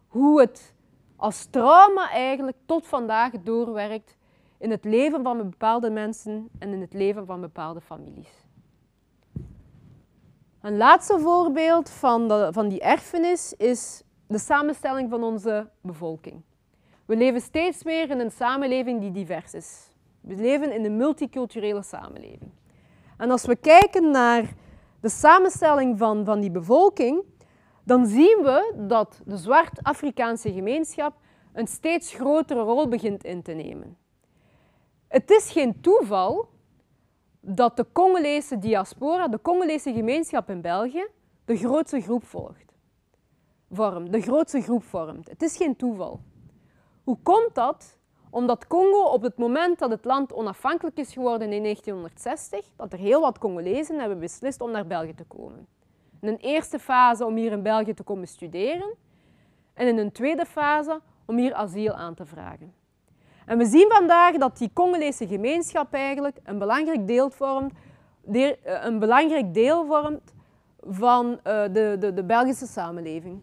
[0.07, 0.75] Hoe het
[1.17, 4.17] als trauma eigenlijk tot vandaag doorwerkt
[4.57, 8.45] in het leven van bepaalde mensen en in het leven van bepaalde families.
[10.61, 16.41] Een laatste voorbeeld van, de, van die erfenis is de samenstelling van onze bevolking.
[17.05, 19.89] We leven steeds meer in een samenleving die divers is.
[20.21, 22.51] We leven in een multiculturele samenleving.
[23.17, 24.53] En als we kijken naar
[24.99, 27.23] de samenstelling van, van die bevolking,
[27.87, 31.13] dan zien we dat de zwart-Afrikaanse gemeenschap
[31.53, 33.97] een steeds grotere rol begint in te nemen.
[35.07, 36.49] Het is geen toeval
[37.39, 41.07] dat de Congolese diaspora, de Congolese gemeenschap in België,
[41.45, 42.73] de grootste groep volgt.
[43.71, 45.29] Vormt, de grootste groep vormt.
[45.29, 46.19] Het is geen toeval.
[47.03, 47.97] Hoe komt dat?
[48.29, 52.99] Omdat Congo op het moment dat het land onafhankelijk is geworden in 1960, dat er
[52.99, 55.67] heel wat Congolezen hebben beslist om naar België te komen.
[56.21, 58.93] Een eerste fase om hier in België te komen studeren
[59.73, 62.73] en in een tweede fase om hier asiel aan te vragen.
[63.45, 67.73] En we zien vandaag dat die Congolese gemeenschap eigenlijk een belangrijk deel vormt,
[68.31, 70.33] eh, een belangrijk deel vormt
[70.81, 73.41] van eh, de, de, de Belgische samenleving.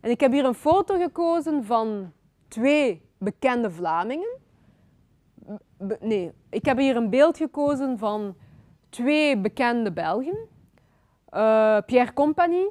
[0.00, 2.12] En ik heb hier een foto gekozen van
[2.48, 4.38] twee bekende Vlamingen.
[6.00, 8.36] nee, ik heb hier een beeld gekozen van
[8.88, 10.38] twee bekende Belgen.
[11.34, 12.70] Uh, Pierre Compagnie,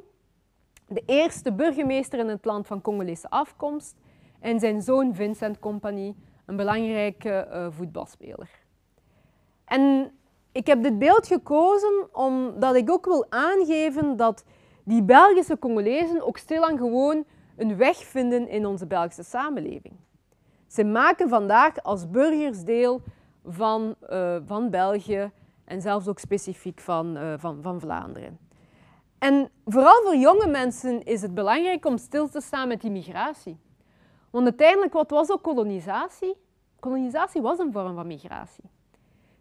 [0.88, 3.96] de eerste burgemeester in het land van Congolese afkomst,
[4.40, 6.16] en zijn zoon Vincent Compagnie,
[6.46, 8.50] een belangrijke uh, voetbalspeler.
[9.66, 10.12] En
[10.52, 14.44] ik heb dit beeld gekozen omdat ik ook wil aangeven dat
[14.84, 19.94] die Belgische Congolezen ook stilaan gewoon een weg vinden in onze Belgische samenleving.
[20.68, 23.02] Ze maken vandaag als burgers deel
[23.46, 25.32] van, uh, van België
[25.66, 28.45] en zelfs ook specifiek van, van, van Vlaanderen.
[29.26, 33.58] En vooral voor jonge mensen is het belangrijk om stil te staan met immigratie.
[34.30, 36.38] Want uiteindelijk, wat was ook kolonisatie?
[36.80, 38.64] Kolonisatie was een vorm van migratie.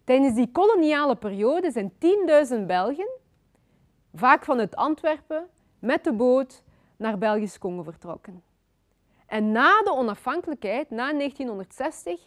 [0.05, 1.93] Tijdens die koloniale periode zijn
[2.59, 3.09] 10.000 Belgen,
[4.15, 5.47] vaak vanuit Antwerpen,
[5.79, 6.63] met de boot
[6.97, 8.43] naar Belgisch Congo vertrokken.
[9.27, 12.21] En na de onafhankelijkheid, na 1960,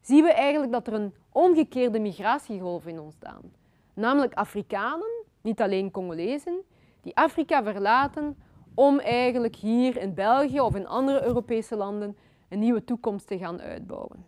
[0.00, 3.52] zien we eigenlijk dat er een omgekeerde migratiegolf in ontstaan.
[3.94, 6.64] Namelijk Afrikanen, niet alleen Congolezen,
[7.00, 8.36] die Afrika verlaten
[8.74, 12.16] om eigenlijk hier in België of in andere Europese landen
[12.48, 14.26] een nieuwe toekomst te gaan uitbouwen.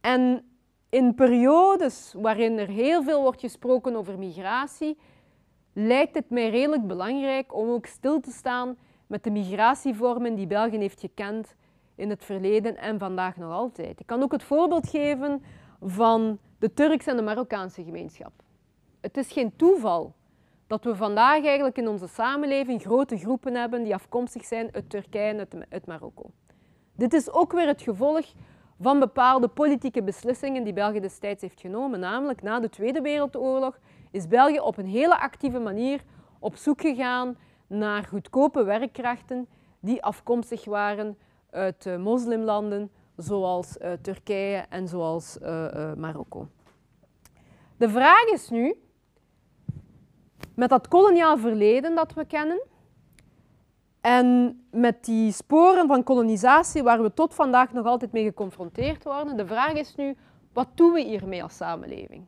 [0.00, 0.44] En
[0.88, 4.98] in periodes waarin er heel veel wordt gesproken over migratie,
[5.72, 10.78] lijkt het mij redelijk belangrijk om ook stil te staan met de migratievormen die België
[10.78, 11.54] heeft gekend
[11.94, 14.00] in het verleden en vandaag nog altijd.
[14.00, 15.42] Ik kan ook het voorbeeld geven
[15.80, 18.32] van de Turkse en de Marokkaanse gemeenschap.
[19.00, 20.14] Het is geen toeval
[20.74, 25.46] dat we vandaag eigenlijk in onze samenleving grote groepen hebben die afkomstig zijn uit Turkije
[25.48, 26.30] en uit Marokko.
[26.96, 28.26] Dit is ook weer het gevolg
[28.80, 32.00] van bepaalde politieke beslissingen die België destijds heeft genomen.
[32.00, 33.78] Namelijk na de Tweede Wereldoorlog
[34.10, 36.00] is België op een hele actieve manier
[36.38, 39.48] op zoek gegaan naar goedkope werkkrachten
[39.80, 41.18] die afkomstig waren
[41.50, 46.48] uit uh, moslimlanden zoals uh, Turkije en zoals uh, Marokko.
[47.76, 48.74] De vraag is nu,
[50.54, 52.62] met dat koloniaal verleden dat we kennen
[54.00, 59.36] en met die sporen van kolonisatie waar we tot vandaag nog altijd mee geconfronteerd worden,
[59.36, 60.16] de vraag is nu,
[60.52, 62.26] wat doen we hiermee als samenleving?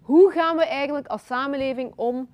[0.00, 2.28] Hoe gaan we eigenlijk als samenleving om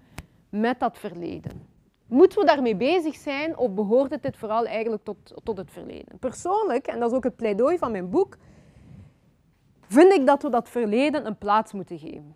[0.49, 1.67] met dat verleden?
[2.07, 6.19] Moeten we daarmee bezig zijn of behoort het dit vooral eigenlijk tot, tot het verleden?
[6.19, 8.37] Persoonlijk, en dat is ook het pleidooi van mijn boek,
[9.89, 12.35] vind ik dat we dat verleden een plaats moeten geven.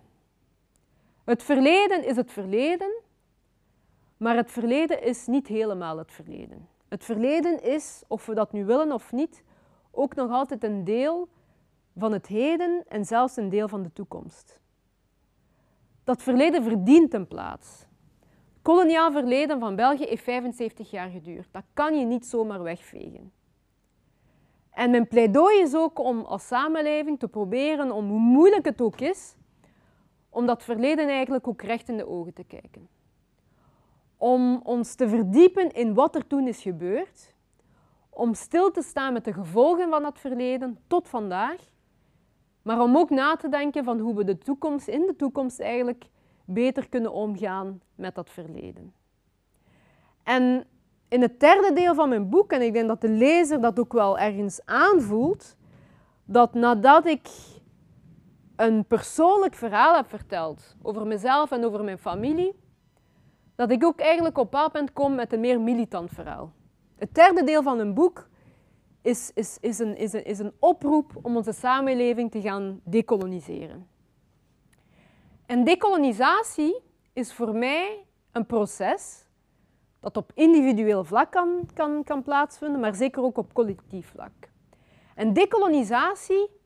[1.30, 3.02] Het verleden is het verleden,
[4.16, 6.68] maar het verleden is niet helemaal het verleden.
[6.88, 9.42] Het verleden is, of we dat nu willen of niet,
[9.90, 11.28] ook nog altijd een deel
[11.96, 14.60] van het heden en zelfs een deel van de toekomst.
[16.04, 17.86] Dat verleden verdient een plaats.
[18.52, 21.48] Het koloniaal verleden van België heeft 75 jaar geduurd.
[21.50, 23.32] Dat kan je niet zomaar wegvegen.
[24.70, 29.00] En mijn pleidooi is ook om als samenleving te proberen, om hoe moeilijk het ook
[29.00, 29.34] is,
[30.30, 32.88] om dat verleden eigenlijk ook recht in de ogen te kijken.
[34.16, 37.34] Om ons te verdiepen in wat er toen is gebeurd,
[38.10, 41.60] om stil te staan met de gevolgen van dat verleden tot vandaag,
[42.62, 46.04] maar om ook na te denken van hoe we de toekomst, in de toekomst eigenlijk
[46.44, 48.92] beter kunnen omgaan met dat verleden.
[50.22, 50.66] En
[51.08, 53.92] in het derde deel van mijn boek, en ik denk dat de lezer dat ook
[53.92, 55.56] wel ergens aanvoelt,
[56.24, 57.28] dat nadat ik
[58.60, 62.54] een persoonlijk verhaal heb verteld over mezelf en over mijn familie,
[63.54, 66.52] dat ik ook eigenlijk op een kom met een meer militant verhaal.
[66.96, 68.28] Het derde deel van een boek
[69.02, 73.88] is, is, is, een, is, een, is een oproep om onze samenleving te gaan decoloniseren.
[75.46, 76.80] En decolonisatie
[77.12, 79.26] is voor mij een proces
[80.00, 84.48] dat op individueel vlak kan, kan, kan plaatsvinden, maar zeker ook op collectief vlak.
[85.14, 86.58] En decolonisatie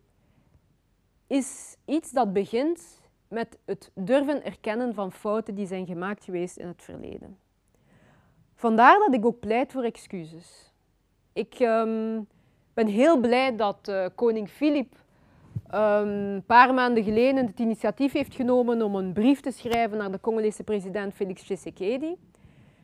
[1.26, 6.66] is iets dat begint met het durven erkennen van fouten die zijn gemaakt geweest in
[6.66, 7.38] het verleden.
[8.54, 10.72] Vandaar dat ik ook pleit voor excuses.
[11.32, 12.26] Ik um,
[12.74, 14.96] ben heel blij dat uh, koning Filip
[15.74, 20.10] um, een paar maanden geleden het initiatief heeft genomen om een brief te schrijven naar
[20.10, 22.16] de Congolese president Felix Tshisekedi.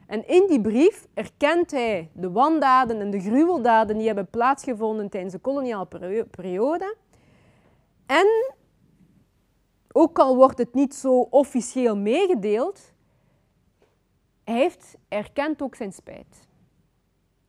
[0.06, 5.32] En in die brief erkent hij de wandaden en de gruweldaden die hebben plaatsgevonden tijdens
[5.32, 5.86] de koloniale
[6.30, 6.96] periode.
[8.10, 8.54] En
[9.92, 12.92] ook al wordt het niet zo officieel meegedeeld,
[14.44, 16.48] hij heeft erkent ook zijn spijt.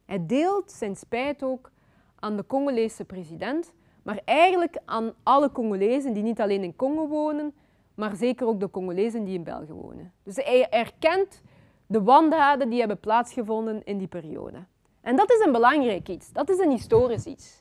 [0.05, 1.71] Hij deelt zijn spijt ook
[2.15, 7.53] aan de Congolese president, maar eigenlijk aan alle Congolezen die niet alleen in Congo wonen,
[7.95, 10.13] maar zeker ook de Congolezen die in België wonen.
[10.23, 11.41] Dus hij erkent
[11.85, 14.65] de wandaden die hebben plaatsgevonden in die periode.
[15.01, 17.60] En dat is een belangrijk iets, dat is een historisch iets.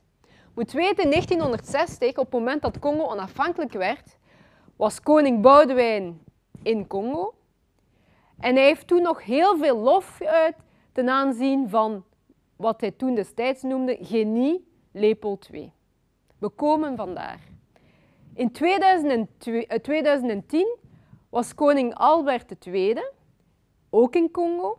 [0.55, 4.19] Moet weten, in 1960, op het moment dat Congo onafhankelijk werd,
[4.77, 6.23] was koning Boudewijn
[6.63, 7.35] in Congo.
[8.39, 10.57] En hij heeft toen nog heel veel lof uit
[10.93, 12.05] ten aanzien van
[12.57, 15.73] wat hij toen destijds noemde genie Leopold II.
[16.39, 17.41] We komen vandaar.
[18.35, 20.67] In 2010 eh,
[21.29, 23.03] was koning Albert II,
[23.91, 24.79] ook in Congo,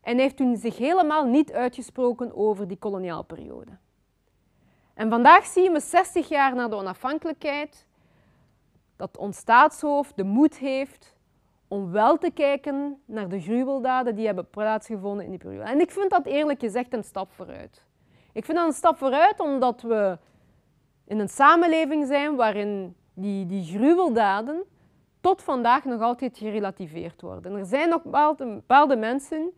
[0.00, 3.78] en heeft toen zich helemaal niet uitgesproken over die koloniaalperiode.
[4.94, 7.86] En vandaag zien we 60 jaar na de onafhankelijkheid
[8.96, 11.14] dat ons staatshoofd de moed heeft
[11.68, 15.70] om wel te kijken naar de gruweldaden die hebben plaatsgevonden in die periode.
[15.70, 17.84] En ik vind dat eerlijk gezegd een stap vooruit.
[18.32, 20.18] Ik vind dat een stap vooruit omdat we
[21.04, 24.62] in een samenleving zijn waarin die, die gruweldaden
[25.20, 27.54] tot vandaag nog altijd gerelativeerd worden.
[27.56, 29.50] Er zijn nog bepaalde, bepaalde mensen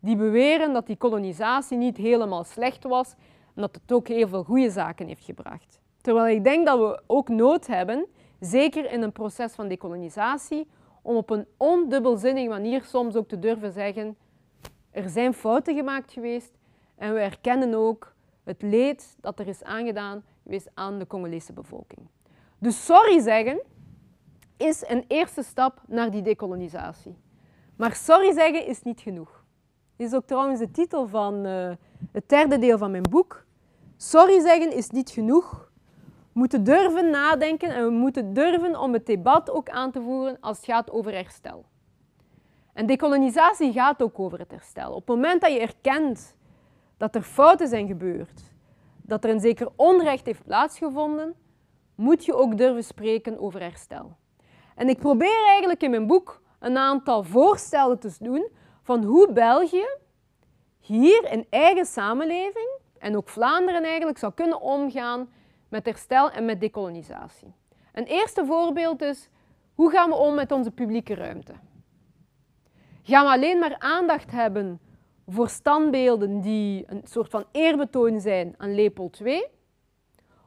[0.00, 3.14] die beweren dat die kolonisatie niet helemaal slecht was
[3.54, 5.80] en dat het ook heel veel goede zaken heeft gebracht.
[6.00, 8.06] Terwijl ik denk dat we ook nood hebben,
[8.40, 10.66] zeker in een proces van dekolonisatie,
[11.02, 14.16] om op een ondubbelzinnige manier soms ook te durven zeggen,
[14.90, 16.52] er zijn fouten gemaakt geweest
[16.96, 18.14] en we erkennen ook
[18.44, 22.08] het leed dat er is aangedaan geweest aan de Congolese bevolking.
[22.58, 23.62] Dus sorry zeggen
[24.56, 27.16] is een eerste stap naar die dekolonisatie.
[27.76, 29.44] Maar sorry zeggen is niet genoeg.
[29.96, 31.70] Dit is ook trouwens de titel van uh,
[32.12, 33.43] het derde deel van mijn boek.
[34.04, 35.70] Sorry zeggen is niet genoeg.
[36.04, 40.36] We moeten durven nadenken en we moeten durven om het debat ook aan te voeren
[40.40, 41.64] als het gaat over herstel.
[42.72, 44.90] En dekolonisatie gaat ook over het herstel.
[44.92, 46.36] Op het moment dat je erkent
[46.96, 48.42] dat er fouten zijn gebeurd,
[49.02, 51.34] dat er een zeker onrecht heeft plaatsgevonden,
[51.94, 54.16] moet je ook durven spreken over herstel.
[54.74, 58.48] En ik probeer eigenlijk in mijn boek een aantal voorstellen te doen
[58.82, 59.86] van hoe België
[60.78, 65.28] hier in eigen samenleving en ook Vlaanderen eigenlijk zou kunnen omgaan
[65.68, 67.54] met herstel en met dekolonisatie.
[67.92, 69.28] Een eerste voorbeeld is,
[69.74, 71.52] hoe gaan we om met onze publieke ruimte?
[73.02, 74.80] Gaan we alleen maar aandacht hebben
[75.26, 79.46] voor standbeelden die een soort van eerbetoon zijn aan Leopold II?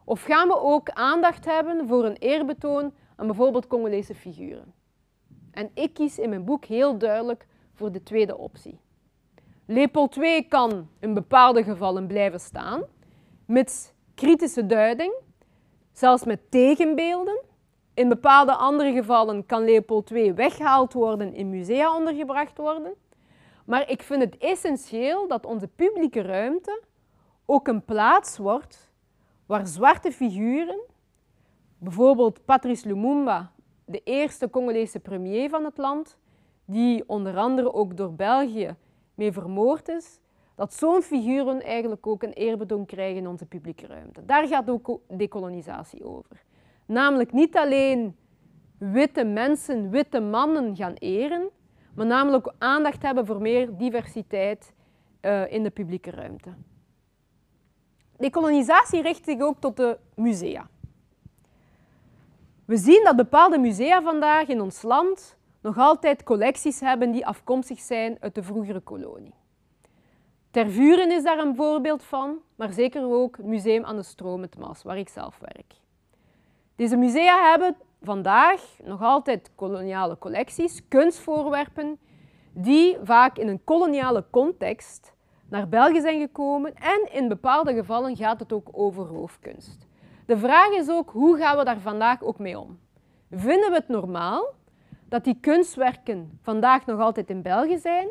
[0.06, 4.74] Of gaan we ook aandacht hebben voor een eerbetoon aan bijvoorbeeld Congolese figuren?
[5.52, 8.80] En ik kies in mijn boek heel duidelijk voor de tweede optie.
[9.70, 12.84] Leopold II kan in bepaalde gevallen blijven staan,
[13.46, 15.14] mits kritische duiding,
[15.92, 17.40] zelfs met tegenbeelden.
[17.94, 22.94] In bepaalde andere gevallen kan Leopold II weggehaald worden, in musea ondergebracht worden.
[23.66, 26.82] Maar ik vind het essentieel dat onze publieke ruimte
[27.46, 28.92] ook een plaats wordt
[29.46, 30.80] waar zwarte figuren,
[31.78, 33.52] bijvoorbeeld Patrice Lumumba,
[33.86, 36.18] de eerste Congolese premier van het land,
[36.66, 38.76] die onder andere ook door België
[39.18, 40.20] mee vermoord is,
[40.56, 44.26] dat zo'n figuren eigenlijk ook een eerbetoon krijgen in onze publieke ruimte.
[44.26, 46.44] Daar gaat ook decolonisatie over.
[46.86, 48.16] Namelijk niet alleen
[48.78, 51.50] witte mensen, witte mannen gaan eren,
[51.96, 54.74] maar namelijk aandacht hebben voor meer diversiteit
[55.22, 56.50] uh, in de publieke ruimte.
[58.18, 60.68] Decolonisatie richt zich ook tot de musea.
[62.66, 65.37] We zien dat bepaalde musea vandaag in ons land
[65.68, 69.34] nog altijd collecties hebben die afkomstig zijn uit de vroegere kolonie.
[70.52, 74.58] Tervuren is daar een voorbeeld van, maar zeker ook het Museum aan de Stroom, het
[74.58, 75.74] Maas, waar ik zelf werk.
[76.76, 82.00] Deze musea hebben vandaag nog altijd koloniale collecties, kunstvoorwerpen,
[82.54, 85.14] die vaak in een koloniale context
[85.50, 89.88] naar België zijn gekomen en in bepaalde gevallen gaat het ook over roofkunst.
[90.26, 92.80] De vraag is ook, hoe gaan we daar vandaag ook mee om?
[93.32, 94.56] Vinden we het normaal
[95.10, 98.08] dat die kunstwerken vandaag nog altijd in België zijn?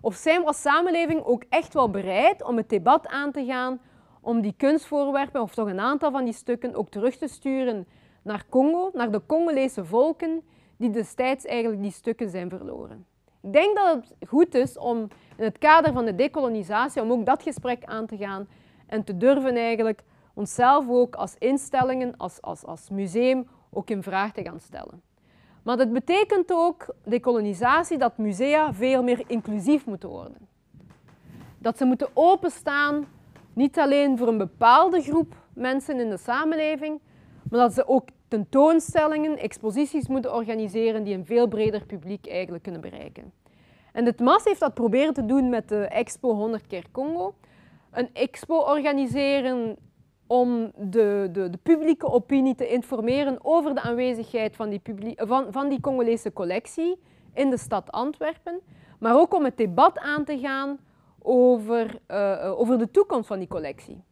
[0.00, 3.80] Of zijn we als samenleving ook echt wel bereid om het debat aan te gaan
[4.20, 7.86] om die kunstvoorwerpen, of toch een aantal van die stukken, ook terug te sturen
[8.22, 10.42] naar Congo, naar de Congolese volken
[10.76, 13.06] die destijds eigenlijk die stukken zijn verloren?
[13.42, 17.26] Ik denk dat het goed is om in het kader van de decolonisatie, om ook
[17.26, 18.48] dat gesprek aan te gaan
[18.86, 20.02] en te durven eigenlijk
[20.34, 25.11] onszelf ook als instellingen, als, als, als museum, ook in vraag te gaan stellen.
[25.62, 30.48] Maar dat betekent ook, decolonisatie, dat musea veel meer inclusief moeten worden.
[31.58, 33.06] Dat ze moeten openstaan,
[33.52, 37.00] niet alleen voor een bepaalde groep mensen in de samenleving,
[37.50, 42.80] maar dat ze ook tentoonstellingen, exposities moeten organiseren die een veel breder publiek eigenlijk kunnen
[42.80, 43.32] bereiken.
[43.92, 47.34] En het MAS heeft dat proberen te doen met de Expo 100 keer Congo.
[47.90, 49.76] Een expo organiseren
[50.32, 54.80] om de, de, de, publieke opinie te informeren over de aanwezigheid van die,
[55.16, 56.98] van, van die Congolese collectie
[57.34, 58.60] in de stad Antwerpen,
[58.98, 60.78] maar ook om het debat aan te gaan
[61.18, 64.04] over, uh, over de toekomst van die collectie.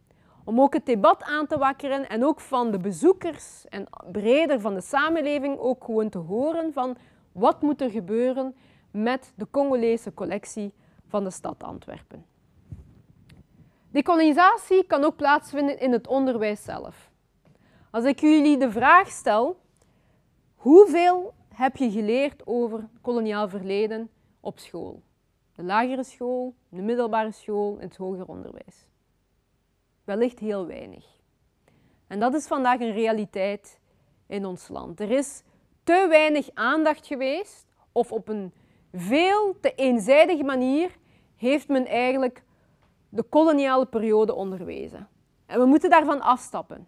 [0.43, 4.73] Om ook het debat aan te wakkeren en ook van de bezoekers en breder van
[4.73, 6.97] de samenleving ook gewoon te horen van
[7.31, 8.55] wat moet er gebeuren
[8.91, 10.73] met de Congolese collectie
[11.07, 12.25] van de stad Antwerpen.
[13.91, 17.11] Decolonisatie kan ook plaatsvinden in het onderwijs zelf.
[17.89, 19.59] Als ik jullie de vraag stel,
[20.55, 25.01] hoeveel heb je geleerd over koloniaal verleden op school?
[25.55, 28.87] De lagere school, de middelbare school en het hoger onderwijs.
[30.03, 31.05] Wellicht heel weinig.
[32.07, 33.79] En dat is vandaag een realiteit
[34.27, 34.99] in ons land.
[34.99, 35.43] Er is
[35.83, 38.53] te weinig aandacht geweest, of op een
[38.93, 40.97] veel te eenzijdige manier
[41.35, 42.43] heeft men eigenlijk
[43.11, 45.07] de koloniale periode onderwezen.
[45.45, 46.87] En we moeten daarvan afstappen.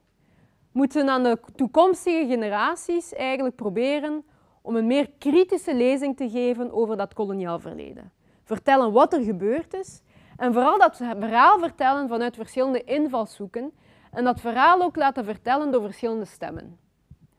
[0.72, 4.26] We moeten aan de toekomstige generaties eigenlijk proberen
[4.62, 8.12] om een meer kritische lezing te geven over dat koloniaal verleden.
[8.44, 10.02] Vertellen wat er gebeurd is
[10.38, 13.72] en vooral dat verhaal vertellen vanuit verschillende invalshoeken
[14.12, 16.78] en dat verhaal ook laten vertellen door verschillende stemmen.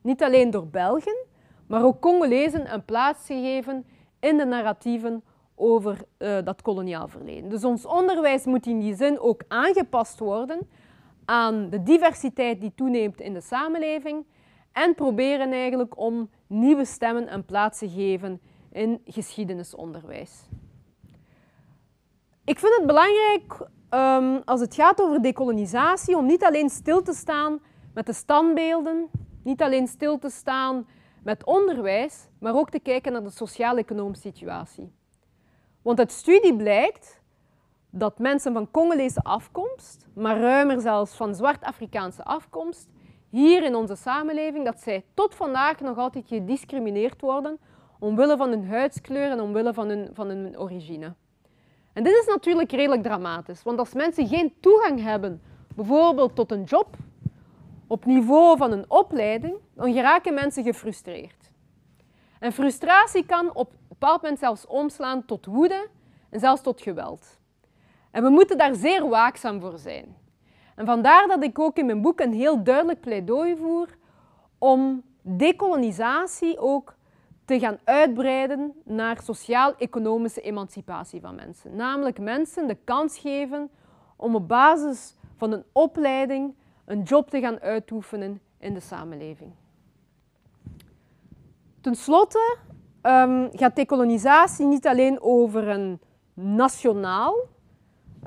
[0.01, 1.25] Niet alleen door Belgen,
[1.67, 3.85] maar ook Congolezen een plaats te geven
[4.19, 5.23] in de narratieven
[5.55, 7.49] over uh, dat koloniaal verleden.
[7.49, 10.67] Dus ons onderwijs moet in die zin ook aangepast worden
[11.25, 14.25] aan de diversiteit die toeneemt in de samenleving
[14.71, 18.41] en proberen eigenlijk om nieuwe stemmen een plaats te geven
[18.71, 20.49] in geschiedenisonderwijs.
[22.45, 27.13] Ik vind het belangrijk um, als het gaat over decolonisatie om niet alleen stil te
[27.13, 27.59] staan
[27.93, 29.09] met de standbeelden,
[29.43, 30.87] niet alleen stil te staan
[31.23, 34.91] met onderwijs, maar ook te kijken naar de sociaal-economische situatie.
[35.85, 37.21] Want uit studie blijkt
[37.89, 42.89] dat mensen van Congolese afkomst, maar ruimer zelfs van zwart-Afrikaanse afkomst,
[43.29, 47.59] hier in onze samenleving, dat zij tot vandaag nog altijd gediscrimineerd worden
[47.99, 51.13] omwille van hun huidskleur en omwille van hun, van hun origine.
[51.93, 55.41] En dit is natuurlijk redelijk dramatisch, want als mensen geen toegang hebben,
[55.75, 56.95] bijvoorbeeld tot een job,
[57.87, 61.51] op niveau van een opleiding, dan geraken mensen gefrustreerd.
[62.39, 63.73] En frustratie kan op
[64.05, 65.87] bepaald zelfs omslaan tot woede
[66.29, 67.39] en zelfs tot geweld.
[68.11, 70.15] En we moeten daar zeer waakzaam voor zijn.
[70.75, 73.87] En vandaar dat ik ook in mijn boek een heel duidelijk pleidooi voer
[74.57, 76.95] om decolonisatie ook
[77.45, 81.75] te gaan uitbreiden naar sociaal-economische emancipatie van mensen.
[81.75, 83.69] Namelijk mensen de kans geven
[84.15, 89.51] om op basis van een opleiding een job te gaan uitoefenen in de samenleving.
[91.81, 92.57] Ten slotte
[93.05, 95.99] um, gaat decolonisatie niet alleen over een
[96.33, 97.35] nationaal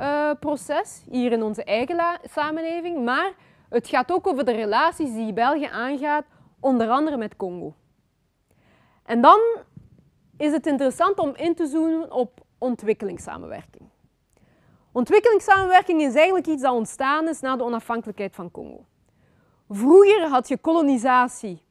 [0.01, 3.33] uh, proces hier in onze eigen samenleving, maar
[3.69, 6.25] het gaat ook over de relaties die België aangaat,
[6.61, 7.75] onder andere met Congo.
[9.05, 9.41] En dan
[10.37, 13.89] is het interessant om in te zoomen op ontwikkelingssamenwerking.
[14.93, 18.85] Ontwikkelingssamenwerking is eigenlijk iets dat ontstaan is na de onafhankelijkheid van Congo.
[19.69, 21.63] Vroeger had je kolonisatie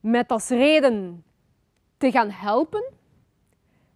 [0.00, 1.24] met als reden
[2.00, 2.84] te gaan helpen.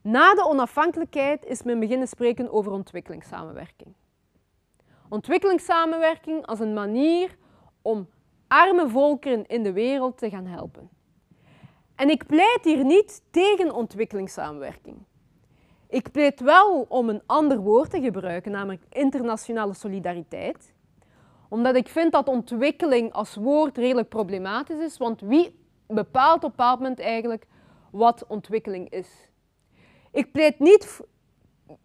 [0.03, 3.95] Na de onafhankelijkheid is men beginnen spreken over ontwikkelingssamenwerking.
[5.09, 7.37] Ontwikkelingssamenwerking als een manier
[7.83, 8.09] om
[8.49, 10.89] arme volkeren in de wereld te gaan helpen.
[11.95, 14.97] En ik pleit hier niet tegen ontwikkelingssamenwerking.
[15.89, 20.75] Ik pleit wel om een ander woord te gebruiken, namelijk internationale solidariteit.
[21.49, 26.51] Omdat ik vind dat ontwikkeling als woord redelijk problematisch is, want wie bepaalt op een
[26.51, 27.47] bepaald moment eigenlijk
[27.95, 29.09] wat ontwikkeling is?
[30.12, 31.01] Ik pleit niet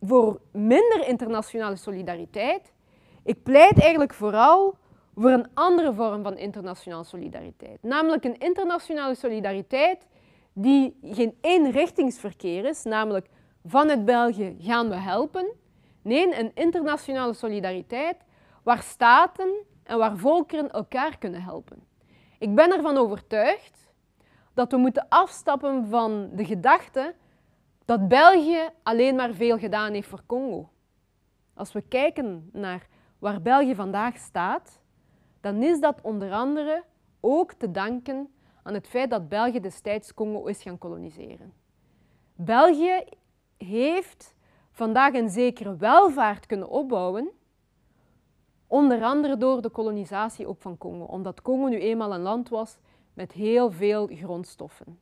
[0.02, 2.74] voor minder internationale solidariteit.
[3.24, 4.78] Ik pleit eigenlijk vooral
[5.16, 7.84] voor een andere vorm van internationale solidariteit.
[7.84, 10.08] Namelijk een internationale solidariteit
[10.54, 13.28] die geen eenrichtingsverkeer is, namelijk
[13.66, 15.52] vanuit België gaan we helpen.
[16.02, 18.18] Nee, een internationale solidariteit
[18.64, 19.50] waar staten
[19.84, 21.84] en waar volkeren elkaar kunnen helpen.
[22.40, 23.79] Ik ben ervan overtuigd
[24.60, 27.16] dat we moeten afstappen van de gedachte
[27.86, 30.70] dat België alleen maar veel gedaan heeft voor Congo.
[31.54, 32.88] Als we kijken naar
[33.20, 34.80] waar België vandaag staat,
[35.42, 36.84] dan is dat onder andere
[37.20, 38.34] ook te danken
[38.64, 41.54] aan het feit dat België destijds Congo is gaan koloniseren.
[42.36, 43.04] België
[43.58, 44.36] heeft
[44.72, 47.30] vandaag een zekere welvaart kunnen opbouwen,
[48.68, 52.78] onder andere door de kolonisatie ook van Congo, omdat Congo nu eenmaal een land was
[53.14, 55.00] met heel veel grondstoffen.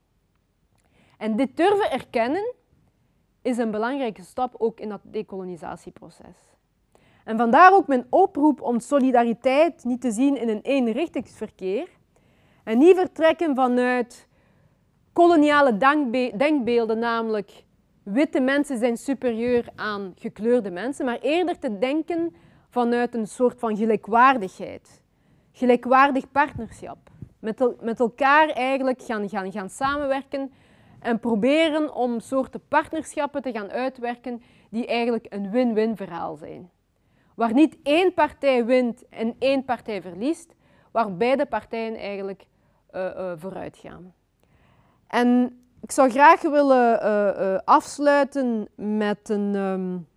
[1.18, 2.54] En dit durven erkennen
[3.42, 6.38] is een belangrijke stap ook in dat decolonisatieproces.
[7.24, 11.90] En vandaar ook mijn oproep om solidariteit niet te zien in een eenrichtingsverkeer
[12.64, 14.28] en niet vertrekken vanuit
[15.14, 15.78] koloniale
[16.38, 17.64] denkbeelden, namelijk
[18.04, 22.36] witte mensen zijn superieur aan gekleurde mensen, maar eerder te denken
[22.70, 25.02] vanuit een soort van gelijkwaardigheid,
[25.52, 27.07] gelijkwaardig partnerschap.
[27.40, 30.52] Met, met elkaar eigenlijk gaan, gaan, gaan samenwerken
[31.00, 36.70] en proberen om soorten partnerschappen te gaan uitwerken die eigenlijk een win-win verhaal zijn.
[37.36, 40.56] Waar niet één partij wint en één partij verliest,
[40.92, 42.46] waar beide partijen eigenlijk
[42.96, 44.14] uh, vooruit gaan.
[45.08, 50.08] En ik zou graag willen uh, afsluiten met een, um,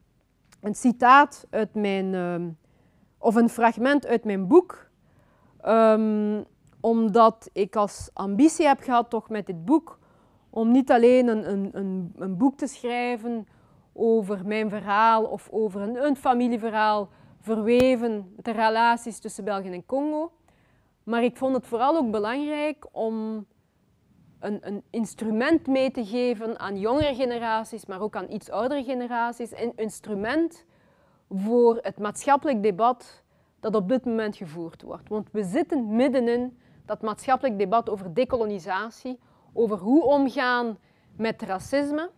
[0.61, 2.59] een, citaat uit mijn, um,
[3.19, 4.89] of een fragment uit mijn boek.
[5.67, 6.45] Um,
[6.81, 9.99] omdat ik als ambitie heb gehad toch met dit boek
[10.51, 13.47] om niet alleen een, een, een, een boek te schrijven
[13.93, 17.09] over mijn verhaal of over een, een familieverhaal
[17.41, 20.33] verweven de relaties tussen België en Congo.
[21.05, 23.47] Maar ik vond het vooral ook belangrijk om
[24.41, 29.53] een, een, instrument mee te geven aan jongere generaties, maar ook aan iets oudere generaties.
[29.53, 30.65] Een instrument
[31.31, 33.23] voor het maatschappelijk debat
[33.61, 35.09] dat op dit moment gevoerd wordt.
[35.09, 39.19] Want we zitten middenin dat maatschappelijk debat over dekolonisatie,
[39.53, 40.79] over hoe omgaan
[41.17, 42.11] met racisme.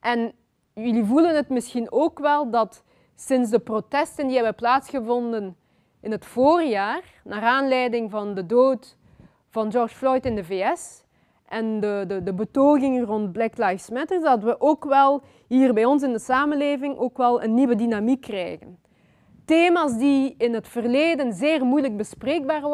[0.00, 0.32] En
[0.74, 5.56] jullie voelen het misschien ook wel dat sinds de protesten die hebben plaatsgevonden
[6.00, 8.96] in het voorjaar, naar aanleiding van de dood
[9.48, 11.04] van George Floyd in de VS
[11.48, 15.84] en de, de, de betogingen rond Black Lives Matter, dat we ook wel hier bij
[15.84, 18.78] ons in de samenleving ook wel een nieuwe dynamiek krijgen.
[19.44, 22.68] Thema's die in het verleden zeer moeilijk bespreekbaar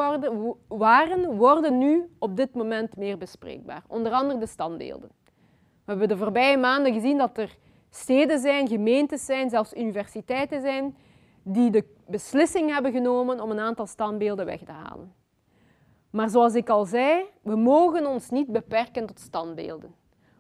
[0.69, 3.83] waren, worden nu op dit moment meer bespreekbaar.
[3.87, 5.09] Onder andere de standbeelden.
[5.85, 7.57] We hebben de voorbije maanden gezien dat er
[7.91, 10.97] steden zijn, gemeentes zijn, zelfs universiteiten zijn,
[11.43, 15.15] die de beslissing hebben genomen om een aantal standbeelden weg te halen.
[16.11, 19.95] Maar zoals ik al zei, we mogen ons niet beperken tot standbeelden.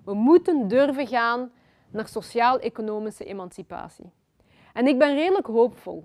[0.04, 1.50] We moeten durven gaan
[1.90, 4.10] naar sociaal-economische emancipatie.
[4.72, 6.04] En ik ben redelijk hoopvol.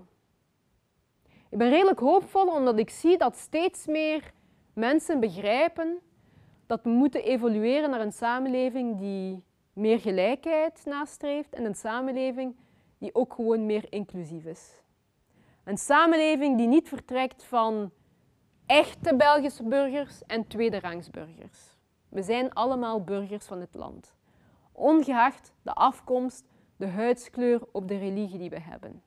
[1.54, 4.32] Ik ben redelijk hoopvol omdat ik zie dat steeds meer
[4.72, 5.98] mensen begrijpen
[6.66, 9.42] dat we moeten evolueren naar een samenleving die
[9.72, 12.56] meer gelijkheid nastreeft en een samenleving
[12.98, 14.82] die ook gewoon meer inclusief is.
[15.64, 17.90] Een samenleving die niet vertrekt van
[18.66, 21.76] echte Belgische burgers en tweederangsburgers.
[22.08, 24.14] We zijn allemaal burgers van het land,
[24.72, 26.44] ongeacht de afkomst,
[26.76, 29.02] de huidskleur of de religie die we hebben.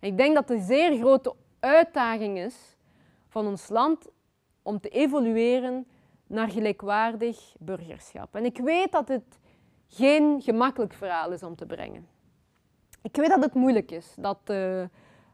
[0.00, 2.76] ik denk dat de zeer grote uitdaging is
[3.28, 4.08] van ons land
[4.62, 5.86] om te evolueren
[6.26, 8.34] naar gelijkwaardig burgerschap.
[8.34, 9.38] En ik weet dat het
[9.88, 12.08] geen gemakkelijk verhaal is om te brengen.
[13.02, 14.80] Ik weet dat het moeilijk is, dat uh,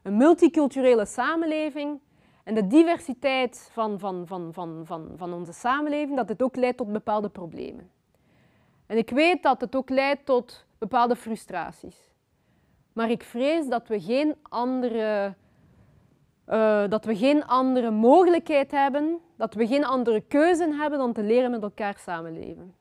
[0.03, 1.99] een multiculturele samenleving
[2.43, 6.77] en de diversiteit van, van, van, van, van, van onze samenleving, dat het ook leidt
[6.77, 7.89] tot bepaalde problemen.
[8.85, 12.13] En ik weet dat het ook leidt tot bepaalde frustraties.
[12.93, 15.35] maar ik vrees dat we geen andere,
[16.47, 21.23] uh, dat we geen andere mogelijkheid hebben, dat we geen andere keuze hebben dan te
[21.23, 22.75] leren met elkaar samenleven.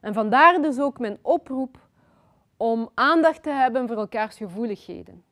[0.00, 1.78] En vandaar dus ook mijn oproep
[2.56, 5.24] om aandacht te hebben voor elkaars gevoeligheden.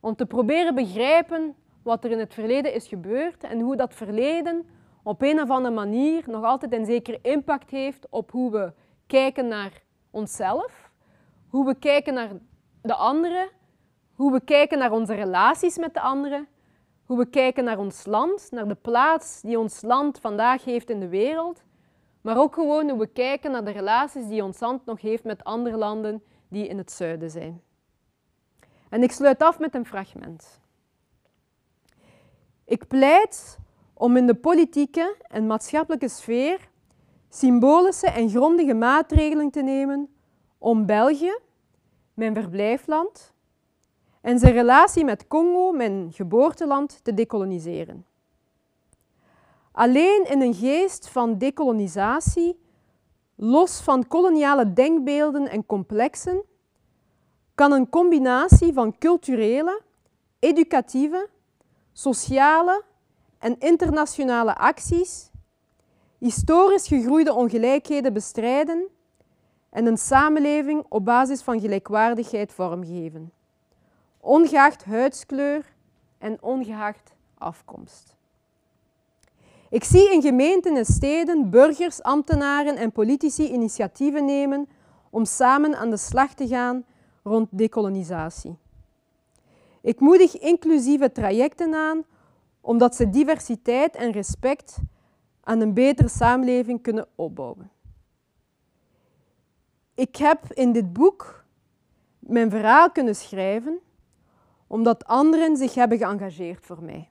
[0.00, 4.66] Om te proberen begrijpen wat er in het verleden is gebeurd en hoe dat verleden
[5.02, 8.72] op een of andere manier nog altijd een zekere impact heeft op hoe we
[9.06, 10.90] kijken naar onszelf,
[11.48, 12.30] hoe we kijken naar
[12.82, 13.48] de anderen,
[14.14, 16.48] hoe we kijken naar onze relaties met de anderen,
[17.10, 21.00] hoe we kijken naar ons land, naar de plaats die ons land vandaag heeft in
[21.00, 21.62] de wereld,
[22.20, 25.44] maar ook gewoon hoe we kijken naar de relaties die ons land nog heeft met
[25.44, 27.62] andere landen die in het zuiden zijn.
[28.88, 30.60] En ik sluit af met een fragment.
[32.64, 33.58] Ik pleit
[33.94, 36.68] om in de politieke en maatschappelijke sfeer
[37.28, 40.14] symbolische en grondige maatregelen te nemen
[40.58, 41.38] om België,
[42.14, 43.34] mijn verblijfland,
[44.20, 48.06] en zijn relatie met Congo, mijn geboorteland, te dekoloniseren.
[49.72, 52.60] Alleen in een geest van dekolonisatie,
[53.34, 56.42] los van koloniale denkbeelden en complexen,
[57.54, 59.80] kan een combinatie van culturele,
[60.38, 61.28] educatieve,
[61.92, 62.82] sociale
[63.38, 65.30] en internationale acties
[66.20, 68.86] historisch gegroeide ongelijkheden bestrijden
[69.70, 73.32] en een samenleving op basis van gelijkwaardigheid vormgeven,
[74.20, 75.74] ongeacht huidskleur
[76.18, 78.16] en ongeacht afkomst.
[79.70, 84.68] Ik zie in gemeenten en steden burgers, ambtenaren en politici initiatieven nemen
[85.10, 86.84] om samen aan de slag te gaan
[87.22, 88.56] rond dekolonisatie.
[89.80, 92.04] Ik moedig inclusieve trajecten aan
[92.60, 94.78] omdat ze diversiteit en respect
[95.40, 97.70] aan een betere samenleving kunnen opbouwen.
[99.94, 101.44] Ik heb in dit boek
[102.18, 103.80] mijn verhaal kunnen schrijven
[104.70, 107.10] omdat anderen zich hebben geëngageerd voor mij.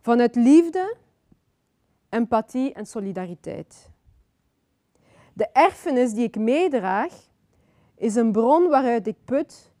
[0.00, 0.96] Vanuit liefde,
[2.08, 3.90] empathie en solidariteit.
[5.32, 7.12] De erfenis die ik meedraag
[7.94, 9.72] is een bron waaruit ik put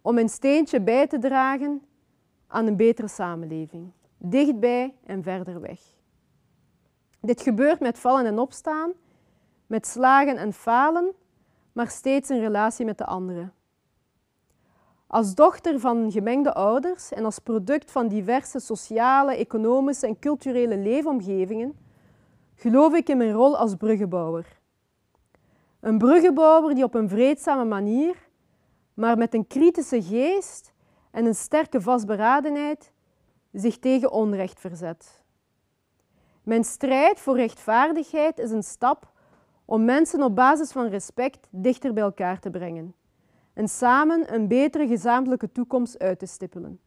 [0.00, 1.82] om een steentje bij te dragen
[2.46, 5.80] aan een betere samenleving, dichtbij en verder weg.
[7.20, 8.92] Dit gebeurt met vallen en opstaan,
[9.66, 11.12] met slagen en falen,
[11.72, 13.54] maar steeds in relatie met de anderen.
[15.10, 21.78] Als dochter van gemengde ouders en als product van diverse sociale, economische en culturele leefomgevingen,
[22.54, 24.58] geloof ik in mijn rol als bruggenbouwer.
[25.80, 28.28] Een bruggenbouwer die op een vreedzame manier,
[28.94, 30.72] maar met een kritische geest
[31.10, 32.92] en een sterke vastberadenheid
[33.52, 35.22] zich tegen onrecht verzet.
[36.42, 39.12] Mijn strijd voor rechtvaardigheid is een stap
[39.64, 42.94] om mensen op basis van respect dichter bij elkaar te brengen
[43.60, 46.80] en samen een betere gezamenlijke toekomst uit te stippelen.